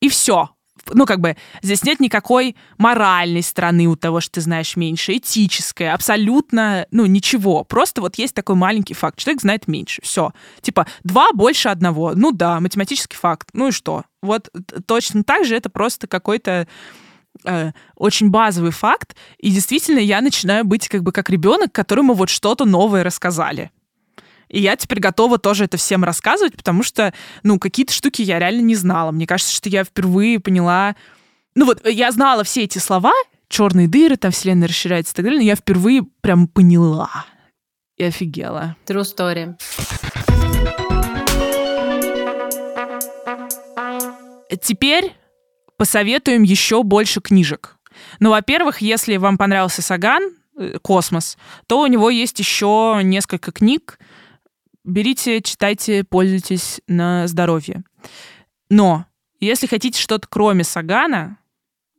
и 0.00 0.08
все 0.08 0.50
ну, 0.90 1.06
как 1.06 1.20
бы, 1.20 1.36
здесь 1.62 1.84
нет 1.84 2.00
никакой 2.00 2.56
моральной 2.78 3.42
стороны 3.42 3.86
у 3.86 3.96
того, 3.96 4.20
что 4.20 4.34
ты 4.34 4.40
знаешь 4.40 4.76
меньше, 4.76 5.16
этической, 5.16 5.90
абсолютно, 5.90 6.86
ну, 6.90 7.06
ничего. 7.06 7.64
Просто 7.64 8.00
вот 8.00 8.16
есть 8.16 8.34
такой 8.34 8.56
маленький 8.56 8.94
факт. 8.94 9.18
Человек 9.18 9.42
знает 9.42 9.68
меньше. 9.68 10.00
Все. 10.02 10.32
Типа, 10.60 10.86
два 11.04 11.28
больше 11.32 11.68
одного. 11.68 12.12
Ну 12.14 12.32
да, 12.32 12.60
математический 12.60 13.16
факт. 13.16 13.48
Ну 13.52 13.68
и 13.68 13.72
что? 13.72 14.04
Вот 14.22 14.50
точно 14.86 15.22
так 15.24 15.44
же 15.44 15.56
это 15.56 15.70
просто 15.70 16.06
какой-то 16.06 16.66
э, 17.44 17.72
очень 17.96 18.30
базовый 18.30 18.72
факт. 18.72 19.16
И 19.38 19.50
действительно, 19.50 19.98
я 19.98 20.20
начинаю 20.20 20.64
быть 20.64 20.88
как 20.88 21.02
бы 21.02 21.12
как 21.12 21.30
ребенок, 21.30 21.72
которому 21.72 22.14
вот 22.14 22.28
что-то 22.28 22.64
новое 22.64 23.04
рассказали. 23.04 23.70
И 24.48 24.60
я 24.60 24.76
теперь 24.76 25.00
готова 25.00 25.38
тоже 25.38 25.64
это 25.64 25.76
всем 25.76 26.04
рассказывать, 26.04 26.56
потому 26.56 26.82
что, 26.82 27.12
ну, 27.42 27.58
какие-то 27.58 27.92
штуки 27.92 28.22
я 28.22 28.38
реально 28.38 28.62
не 28.62 28.74
знала. 28.74 29.10
Мне 29.10 29.26
кажется, 29.26 29.54
что 29.54 29.68
я 29.68 29.84
впервые 29.84 30.40
поняла... 30.40 30.96
Ну 31.54 31.64
вот, 31.66 31.86
я 31.86 32.12
знала 32.12 32.44
все 32.44 32.64
эти 32.64 32.78
слова, 32.78 33.12
черные 33.48 33.88
дыры, 33.88 34.16
там 34.16 34.30
вселенная 34.30 34.68
расширяется 34.68 35.12
и 35.12 35.16
так 35.16 35.24
далее, 35.24 35.40
но 35.40 35.46
я 35.46 35.56
впервые 35.56 36.02
прям 36.20 36.48
поняла. 36.48 37.26
И 37.96 38.04
офигела. 38.04 38.76
True 38.86 39.02
story. 39.02 39.54
Теперь 44.62 45.14
посоветуем 45.76 46.42
еще 46.42 46.82
больше 46.82 47.20
книжек. 47.20 47.76
Ну, 48.20 48.30
во-первых, 48.30 48.80
если 48.80 49.16
вам 49.16 49.38
понравился 49.38 49.82
Саган, 49.82 50.22
э, 50.58 50.78
космос, 50.82 51.38
то 51.66 51.80
у 51.80 51.86
него 51.86 52.10
есть 52.10 52.38
еще 52.38 53.00
несколько 53.02 53.52
книг, 53.52 53.98
берите, 54.86 55.42
читайте, 55.42 56.04
пользуйтесь 56.04 56.80
на 56.86 57.26
здоровье. 57.26 57.82
Но 58.70 59.04
если 59.40 59.66
хотите 59.66 60.00
что-то 60.00 60.26
кроме 60.28 60.64
Сагана, 60.64 61.38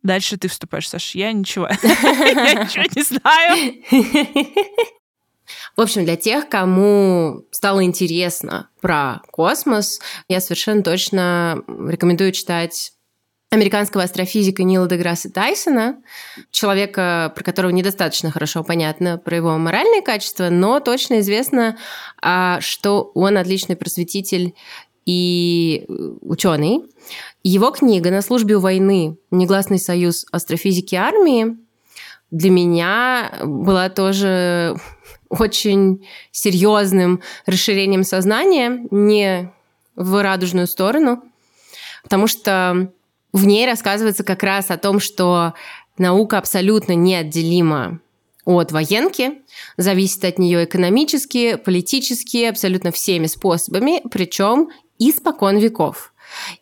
дальше 0.02 0.38
ты 0.38 0.48
вступаешь, 0.48 0.90
Саш. 0.90 1.14
Я 1.14 1.32
ничего, 1.32 1.68
я 1.84 2.54
ничего 2.54 2.86
не 2.96 3.04
знаю. 3.04 3.74
В 5.76 5.82
общем, 5.82 6.04
для 6.04 6.16
тех, 6.16 6.50
кому 6.50 7.44
стало 7.52 7.84
интересно 7.84 8.70
про 8.82 9.22
космос, 9.32 10.02
я 10.28 10.42
совершенно 10.42 10.84
точно 10.84 11.64
рекомендую 11.68 12.32
читать 12.32 12.94
американского 13.50 14.04
астрофизика 14.04 14.64
Нила 14.64 14.88
Деграсса 14.88 15.32
Тайсона, 15.32 16.02
человека, 16.52 17.32
про 17.36 17.44
которого 17.44 17.72
недостаточно 17.72 18.30
хорошо 18.30 18.64
понятно 18.64 19.18
про 19.18 19.38
его 19.38 19.58
моральные 19.58 20.02
качества, 20.02 20.50
но 20.50 20.80
точно 20.80 21.22
известно, 21.22 21.78
а, 22.22 22.60
что 22.60 23.12
он 23.14 23.38
отличный 23.38 23.78
просветитель 23.78 24.54
и 25.06 25.86
ученый. 26.22 26.82
Его 27.42 27.72
книга 27.72 28.12
«На 28.12 28.22
службе 28.22 28.58
у 28.58 28.60
войны. 28.60 29.18
Негласный 29.32 29.80
союз 29.80 30.26
астрофизики 30.32 30.96
армии» 30.96 31.58
для 32.30 32.50
меня 32.50 33.32
была 33.46 33.88
тоже 33.90 34.76
очень 35.30 36.06
серьезным 36.32 37.22
расширением 37.46 38.04
сознания, 38.04 38.86
не 38.92 39.54
в 39.96 40.22
радужную 40.22 40.68
сторону, 40.68 41.24
потому 42.04 42.28
что 42.28 42.92
в 43.38 43.46
ней 43.46 43.66
рассказывается 43.66 44.24
как 44.24 44.44
раз 44.44 44.70
о 44.70 44.78
том, 44.78 45.00
что 45.00 45.54
наука 45.98 46.38
абсолютно 46.38 46.94
неотделима 46.94 48.00
от 48.46 48.72
военки, 48.72 49.40
зависит 49.76 50.24
от 50.24 50.40
нее 50.40 50.64
экономически, 50.64 51.56
политически, 51.56 52.46
абсолютно 52.46 52.92
всеми 52.92 53.28
способами, 53.28 54.02
причем 54.10 54.70
испокон 55.00 55.58
веков. 55.58 56.14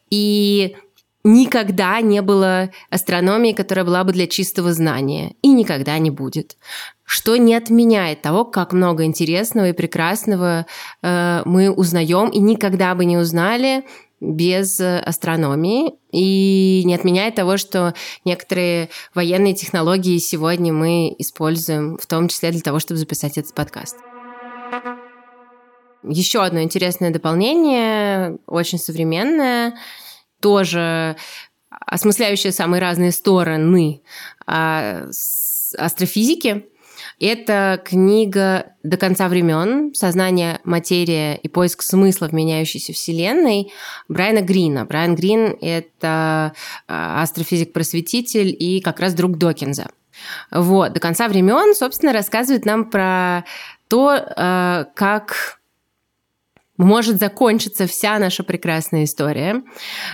И 0.10 0.76
никогда 1.24 2.02
не 2.02 2.22
было 2.22 2.72
астрономии, 2.90 3.52
которая 3.52 3.86
была 3.86 4.04
бы 4.04 4.14
для 4.14 4.28
чистого 4.28 4.74
знания, 4.74 5.36
и 5.42 5.50
никогда 5.50 5.98
не 6.00 6.10
будет. 6.10 6.58
Что 7.04 7.36
не 7.36 7.54
отменяет 7.54 8.22
того, 8.22 8.46
как 8.46 8.74
много 8.74 9.04
интересного 9.04 9.70
и 9.70 9.74
прекрасного 9.74 10.66
э, 11.04 11.42
мы 11.46 11.70
узнаем 11.70 12.30
и 12.30 12.40
никогда 12.40 12.96
бы 12.96 13.06
не 13.06 13.18
узнали, 13.18 13.84
без 14.20 14.80
э, 14.80 15.00
астрономии 15.00 15.96
и 16.12 16.84
не 16.86 16.96
отменяет 16.96 17.36
того, 17.36 17.58
что 17.58 17.94
некоторые 18.24 18.90
военные 19.14 19.54
технологии 19.54 20.18
сегодня 20.20 20.74
мы 20.74 21.14
используем, 21.18 21.98
в 21.98 22.06
том 22.06 22.28
числе 22.28 22.52
для 22.52 22.62
того, 22.62 22.80
чтобы 22.80 22.98
записать 22.98 23.38
этот 23.38 23.54
подкаст. 23.54 23.98
Еще 26.04 26.44
одно 26.44 26.62
интересное 26.62 27.12
дополнение, 27.12 28.38
очень 28.46 28.78
современное, 28.78 29.76
тоже 30.40 31.16
осмысляющее 31.70 32.54
самые 32.54 32.80
разные 32.80 33.12
стороны 33.12 34.02
а, 34.46 35.08
астрофизики. 35.78 36.66
Это 37.20 37.82
книга 37.84 38.74
«До 38.84 38.98
конца 38.98 39.28
времен. 39.28 39.94
Сознание, 39.94 40.60
материя 40.64 41.36
и 41.36 41.48
поиск 41.48 41.82
смысла 41.82 42.28
в 42.28 42.34
меняющейся 42.34 42.94
Вселенной» 42.94 43.72
Брайана 44.08 44.42
Грина. 44.42 44.86
Брайан 44.86 45.16
Грин– 45.16 45.58
это 45.62 46.54
а, 46.88 47.22
астрофизик-просветитель 47.22 48.56
и 48.58 48.82
как 48.82 49.00
раз 49.00 49.14
друг 49.14 49.38
Докинза. 49.38 49.90
Вот, 50.52 50.94
«До 50.94 51.00
конца 51.00 51.28
времен», 51.28 51.76
собственно, 51.76 52.14
рассказывает 52.14 52.66
нам 52.66 52.90
про 52.90 53.46
то, 53.88 54.10
а, 54.16 54.86
как 54.94 55.60
может 56.78 57.20
закончиться 57.20 57.88
вся 57.88 58.20
наша 58.20 58.44
прекрасная 58.44 59.06
история. 59.06 59.64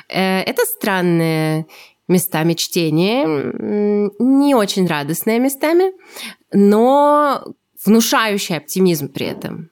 Э, 0.10 0.42
это 0.42 0.64
странное 0.66 1.66
местами 2.08 2.54
чтение, 2.54 3.26
не 4.20 4.54
очень 4.54 4.86
радостное 4.86 5.40
местами, 5.40 5.94
но 6.52 7.44
внушающий 7.86 8.58
оптимизм 8.58 9.10
при 9.10 9.28
этом. 9.28 9.70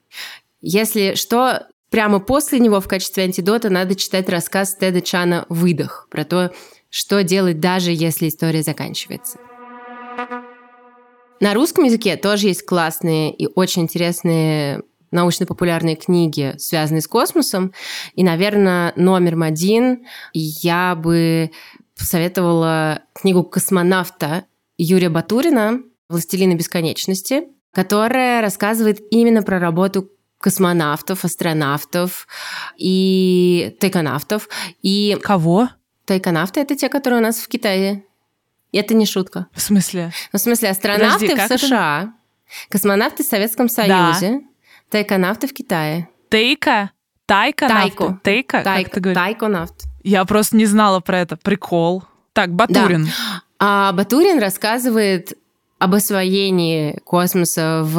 Если 0.61 1.15
что, 1.15 1.67
прямо 1.89 2.19
после 2.19 2.59
него 2.59 2.81
в 2.81 2.87
качестве 2.87 3.23
антидота 3.23 3.69
надо 3.69 3.95
читать 3.95 4.29
рассказ 4.29 4.75
Теда 4.75 5.01
Чана 5.01 5.45
«Выдох» 5.49 6.07
про 6.09 6.25
то, 6.25 6.51
что 6.89 7.23
делать 7.23 7.59
даже 7.59 7.91
если 7.91 8.27
история 8.27 8.63
заканчивается. 8.63 9.39
На 11.39 11.53
русском 11.53 11.85
языке 11.85 12.17
тоже 12.17 12.47
есть 12.47 12.65
классные 12.65 13.31
и 13.33 13.47
очень 13.47 13.83
интересные 13.83 14.81
научно-популярные 15.11 15.95
книги, 15.95 16.53
связанные 16.57 17.01
с 17.01 17.07
космосом. 17.07 17.73
И, 18.13 18.23
наверное, 18.23 18.93
номер 18.95 19.41
один 19.41 20.05
я 20.33 20.95
бы 20.95 21.51
посоветовала 21.97 23.01
книгу 23.13 23.43
космонавта 23.43 24.45
Юрия 24.77 25.09
Батурина 25.09 25.81
«Властелины 26.09 26.53
бесконечности», 26.53 27.43
которая 27.71 28.41
рассказывает 28.41 28.99
именно 29.11 29.43
про 29.43 29.59
работу 29.59 30.09
космонавтов, 30.39 31.23
астронавтов 31.25 32.27
и 32.77 33.75
тайконавтов. 33.79 34.49
И 34.81 35.17
Кого? 35.21 35.69
Тайконавты— 36.05 36.59
это 36.61 36.75
те, 36.75 36.89
которые 36.89 37.19
у 37.19 37.23
нас 37.23 37.37
в 37.37 37.47
Китае. 37.47 38.03
Это 38.71 38.93
не 38.93 39.05
шутка. 39.05 39.47
В 39.53 39.61
смысле? 39.61 40.11
Ну, 40.33 40.39
в 40.39 40.41
смысле, 40.41 40.69
астронавты 40.69 41.29
Подожди, 41.29 41.55
в 41.55 41.59
США, 41.59 42.01
это? 42.01 42.13
космонавты 42.69 43.23
в 43.23 43.27
Советском 43.27 43.69
Союзе, 43.69 44.29
да. 44.29 44.41
тайконавты 44.89 45.47
в 45.47 45.53
Китае. 45.53 46.09
Тайка? 46.29 46.91
Тайка? 47.25 47.67
Тайко. 47.67 48.19
Тайка? 48.23 48.63
Тайко. 48.63 49.13
Тайконавт. 49.13 49.83
Я 50.03 50.25
просто 50.25 50.55
не 50.55 50.65
знала 50.65 50.99
про 50.99 51.19
это. 51.19 51.37
Прикол. 51.37 52.03
Так, 52.33 52.53
Батурин. 52.53 53.05
Да. 53.05 53.43
А 53.59 53.91
Батурин 53.91 54.39
рассказывает 54.39 55.33
об 55.79 55.95
освоении 55.95 56.99
космоса 57.05 57.81
в 57.83 57.97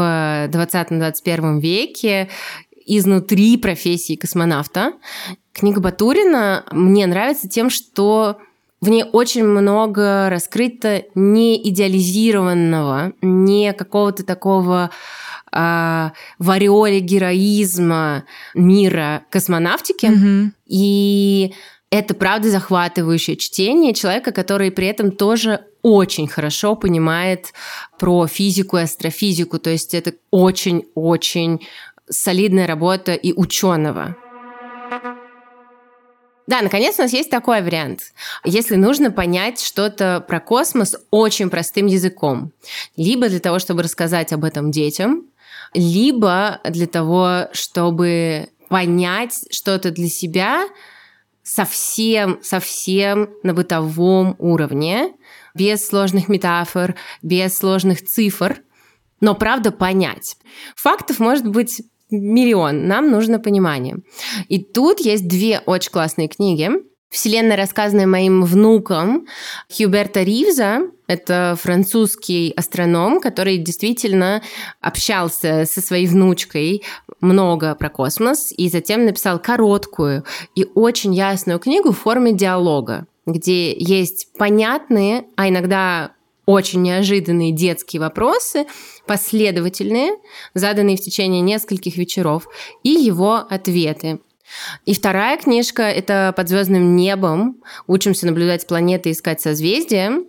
20-21 0.48 1.60
веке 1.60 2.28
изнутри 2.86 3.56
профессии 3.56 4.16
космонавта. 4.16 4.92
Книга 5.52 5.80
Батурина 5.80 6.64
мне 6.70 7.06
нравится 7.06 7.48
тем, 7.48 7.70
что 7.70 8.38
в 8.80 8.88
ней 8.88 9.04
очень 9.04 9.44
много 9.44 10.28
раскрыто 10.30 11.04
не 11.14 11.68
идеализированного, 11.68 13.12
не 13.22 13.72
какого-то 13.72 14.24
такого 14.24 14.90
э, 15.52 16.10
в 16.38 16.50
ореоле 16.50 17.00
героизма 17.00 18.24
мира 18.54 19.24
космонавтики. 19.30 20.06
Мгм. 20.06 20.54
И 20.66 21.54
это 21.90 22.14
правда 22.14 22.50
захватывающее 22.50 23.36
чтение 23.36 23.94
человека, 23.94 24.32
который 24.32 24.70
при 24.70 24.86
этом 24.86 25.10
тоже 25.10 25.64
очень 25.82 26.28
хорошо 26.28 26.76
понимает 26.76 27.52
про 27.98 28.26
физику 28.26 28.78
и 28.78 28.82
астрофизику. 28.82 29.58
То 29.58 29.70
есть 29.70 29.94
это 29.94 30.14
очень-очень 30.30 31.66
солидная 32.08 32.66
работа 32.66 33.14
и 33.14 33.32
ученого. 33.32 34.16
Да, 36.46 36.62
наконец 36.62 36.98
у 36.98 37.02
нас 37.02 37.12
есть 37.12 37.30
такой 37.30 37.62
вариант. 37.62 38.12
Если 38.44 38.74
нужно 38.74 39.12
понять 39.12 39.60
что-то 39.60 40.24
про 40.26 40.40
космос 40.40 40.96
очень 41.12 41.48
простым 41.48 41.86
языком, 41.86 42.50
либо 42.96 43.28
для 43.28 43.38
того, 43.38 43.60
чтобы 43.60 43.84
рассказать 43.84 44.32
об 44.32 44.44
этом 44.44 44.72
детям, 44.72 45.26
либо 45.74 46.60
для 46.68 46.88
того, 46.88 47.44
чтобы 47.52 48.48
понять 48.68 49.46
что-то 49.52 49.92
для 49.92 50.08
себя 50.08 50.66
совсем, 51.44 52.40
совсем 52.42 53.30
на 53.42 53.54
бытовом 53.54 54.34
уровне, 54.38 55.12
без 55.54 55.86
сложных 55.86 56.28
метафор, 56.28 56.94
без 57.22 57.56
сложных 57.56 58.04
цифр, 58.04 58.62
но 59.20 59.34
правда 59.34 59.70
понять. 59.70 60.36
Фактов 60.76 61.18
может 61.18 61.46
быть 61.46 61.82
миллион, 62.10 62.86
нам 62.88 63.10
нужно 63.10 63.38
понимание. 63.38 63.98
И 64.48 64.62
тут 64.62 65.00
есть 65.00 65.28
две 65.28 65.60
очень 65.60 65.90
классные 65.90 66.28
книги. 66.28 66.70
Вселенная, 67.10 67.56
рассказанная 67.56 68.06
моим 68.06 68.44
внуком 68.44 69.26
Хьюберта 69.68 70.22
Ривза. 70.22 70.82
Это 71.08 71.56
французский 71.60 72.52
астроном, 72.56 73.20
который 73.20 73.58
действительно 73.58 74.42
общался 74.80 75.64
со 75.66 75.80
своей 75.80 76.06
внучкой 76.06 76.84
много 77.20 77.74
про 77.74 77.90
космос 77.90 78.52
и 78.56 78.68
затем 78.68 79.04
написал 79.04 79.40
короткую 79.40 80.24
и 80.54 80.64
очень 80.74 81.12
ясную 81.12 81.58
книгу 81.58 81.90
в 81.90 81.98
форме 81.98 82.32
диалога, 82.32 83.08
где 83.32 83.72
есть 83.72 84.32
понятные, 84.38 85.24
а 85.36 85.48
иногда 85.48 86.12
очень 86.46 86.82
неожиданные 86.82 87.52
детские 87.52 88.00
вопросы, 88.00 88.66
последовательные, 89.06 90.12
заданные 90.54 90.96
в 90.96 91.00
течение 91.00 91.40
нескольких 91.40 91.96
вечеров, 91.96 92.48
и 92.82 92.90
его 92.90 93.34
ответы. 93.34 94.20
И 94.84 94.94
вторая 94.94 95.38
книжка– 95.38 95.82
это 95.84 96.34
«Под 96.36 96.48
звездным 96.48 96.96
небом. 96.96 97.62
Учимся 97.86 98.26
наблюдать 98.26 98.66
планеты 98.66 99.10
и 99.10 99.12
искать 99.12 99.40
созвездия». 99.40 100.24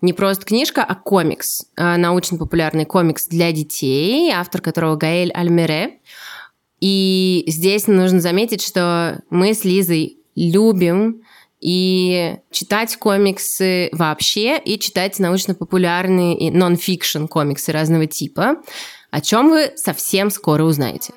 Не 0.00 0.12
просто 0.12 0.44
книжка, 0.44 0.84
а 0.84 0.94
комикс. 0.94 1.66
А, 1.76 1.96
Научно-популярный 1.96 2.84
комикс 2.84 3.26
для 3.26 3.50
детей, 3.52 4.30
автор 4.30 4.60
которого 4.60 4.96
Гаэль 4.96 5.32
Альмере. 5.32 5.98
И 6.80 7.44
здесь 7.48 7.86
нужно 7.86 8.20
заметить, 8.20 8.62
что 8.62 9.22
мы 9.30 9.54
с 9.54 9.64
Лизой 9.64 10.18
любим 10.36 11.22
и 11.64 12.36
читать 12.50 12.94
комиксы 12.96 13.88
вообще, 13.92 14.58
и 14.58 14.78
читать 14.78 15.18
научно-популярные 15.18 16.36
и 16.36 16.50
нон-фикшн 16.50 17.24
комиксы 17.24 17.72
разного 17.72 18.06
типа, 18.06 18.56
о 19.10 19.20
чем 19.22 19.48
вы 19.48 19.72
совсем 19.76 20.30
скоро 20.30 20.64
узнаете. 20.64 21.14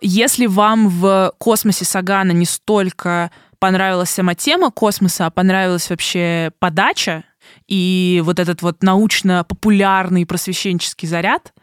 Если 0.00 0.46
вам 0.46 0.88
в 0.88 1.32
космосе 1.38 1.84
Сагана 1.84 2.32
не 2.32 2.46
столько 2.46 3.30
понравилась 3.60 4.10
сама 4.10 4.34
тема 4.34 4.72
космоса, 4.72 5.26
а 5.26 5.30
понравилась 5.30 5.88
вообще 5.88 6.50
подача 6.58 7.24
и 7.68 8.20
вот 8.24 8.40
этот 8.40 8.60
вот 8.60 8.82
научно-популярный 8.82 10.26
просвещенческий 10.26 11.06
заряд, 11.06 11.54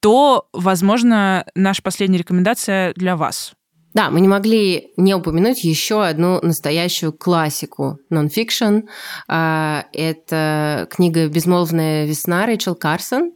то, 0.00 0.48
возможно, 0.52 1.46
наша 1.54 1.80
последняя 1.80 2.18
рекомендация 2.18 2.92
для 2.94 3.16
вас. 3.16 3.54
Да, 3.94 4.10
мы 4.10 4.20
не 4.20 4.28
могли 4.28 4.92
не 4.96 5.14
упомянуть 5.14 5.64
еще 5.64 6.04
одну 6.04 6.40
настоящую 6.42 7.12
классику 7.12 7.98
нон-фикшн. 8.10 8.80
А, 9.28 9.84
Это 9.92 10.88
книга 10.90 11.28
«Безмолвная 11.28 12.06
весна» 12.06 12.46
Рэйчел 12.46 12.74
Карсон, 12.74 13.32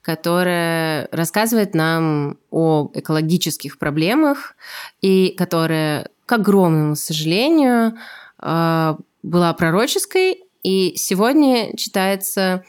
которая 0.00 1.08
рассказывает 1.10 1.74
нам 1.74 2.38
о 2.50 2.90
экологических 2.94 3.78
проблемах 3.78 4.56
и 5.00 5.34
которая, 5.36 6.08
к 6.26 6.32
огромному 6.32 6.94
сожалению, 6.94 7.94
а, 8.38 8.96
была 9.22 9.52
пророческой 9.52 10.44
и 10.62 10.94
сегодня 10.96 11.76
читается 11.76 12.64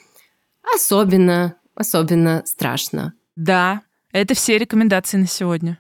особенно, 0.76 1.56
особенно 1.76 2.44
страшно. 2.46 3.14
Да, 3.36 3.82
это 4.12 4.34
все 4.34 4.58
рекомендации 4.58 5.18
на 5.18 5.28
сегодня. 5.28 5.80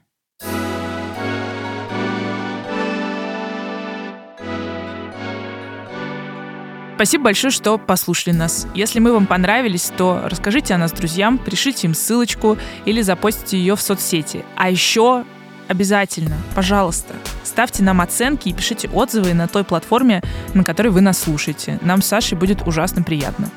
Спасибо 6.99 7.23
большое, 7.23 7.49
что 7.49 7.77
послушали 7.77 8.33
нас. 8.33 8.67
Если 8.75 8.99
мы 8.99 9.13
вам 9.13 9.25
понравились, 9.25 9.89
то 9.95 10.19
расскажите 10.25 10.73
о 10.73 10.77
нас 10.77 10.91
друзьям, 10.91 11.38
пришите 11.38 11.88
им 11.88 11.93
ссылочку 11.93 12.57
или 12.83 13.01
запостите 13.01 13.57
ее 13.57 13.77
в 13.77 13.81
соцсети. 13.81 14.43
А 14.57 14.69
еще 14.69 15.23
обязательно, 15.69 16.35
пожалуйста, 16.55 17.13
ставьте 17.45 17.83
нам 17.83 18.01
оценки 18.01 18.49
и 18.49 18.53
пишите 18.53 18.89
отзывы 18.89 19.33
на 19.33 19.47
той 19.47 19.63
платформе, 19.63 20.21
на 20.53 20.65
которой 20.65 20.89
вы 20.89 20.99
нас 20.99 21.19
слушаете. 21.19 21.79
Нам 21.81 22.01
с 22.01 22.07
Сашей 22.07 22.38
будет 22.38 22.67
ужасно 22.67 23.01
приятно. 23.01 23.49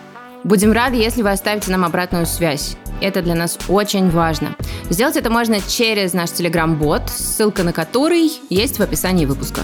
Будем 0.45 0.71
рады, 0.71 0.99
если 0.99 1.23
вы 1.23 1.33
оставите 1.33 1.73
нам 1.73 1.85
обратную 1.85 2.27
связь. 2.27 2.77
Это 3.01 3.23
для 3.23 3.35
нас 3.35 3.59
очень 3.67 4.09
важно. 4.09 4.55
Сделать 4.89 5.17
это 5.17 5.31
можно 5.31 5.61
через 5.61 6.13
наш 6.13 6.31
телеграм-бот, 6.31 7.11
ссылка 7.11 7.65
на 7.65 7.73
который 7.73 8.31
есть 8.51 8.79
в 8.79 8.83
описании 8.83 9.27
выпуска. 9.27 9.63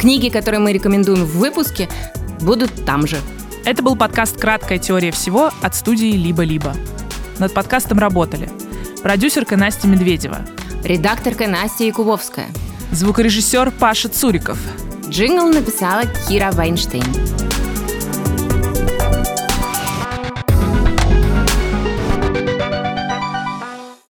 Книги, 0.00 0.30
которые 0.30 0.60
мы 0.60 0.72
рекомендуем 0.72 1.24
в 1.24 1.36
выпуске, 1.36 1.88
будут 2.44 2.84
там 2.84 3.06
же. 3.06 3.16
Это 3.64 3.82
был 3.82 3.96
подкаст 3.96 4.38
«Краткая 4.38 4.78
теория 4.78 5.10
всего» 5.10 5.50
от 5.62 5.74
студии 5.74 6.12
«Либо-либо». 6.12 6.74
Над 7.38 7.52
подкастом 7.52 7.98
работали 7.98 8.50
продюсерка 9.02 9.56
Настя 9.56 9.88
Медведева, 9.88 10.38
Редакторка 10.84 11.48
Настя 11.48 11.84
Якубовская. 11.84 12.46
звукорежиссер 12.92 13.72
Паша 13.72 14.08
Цуриков, 14.08 14.58
Джингл 15.08 15.48
написала 15.48 16.02
Кира 16.28 16.52
Вайнштейн. 16.52 17.53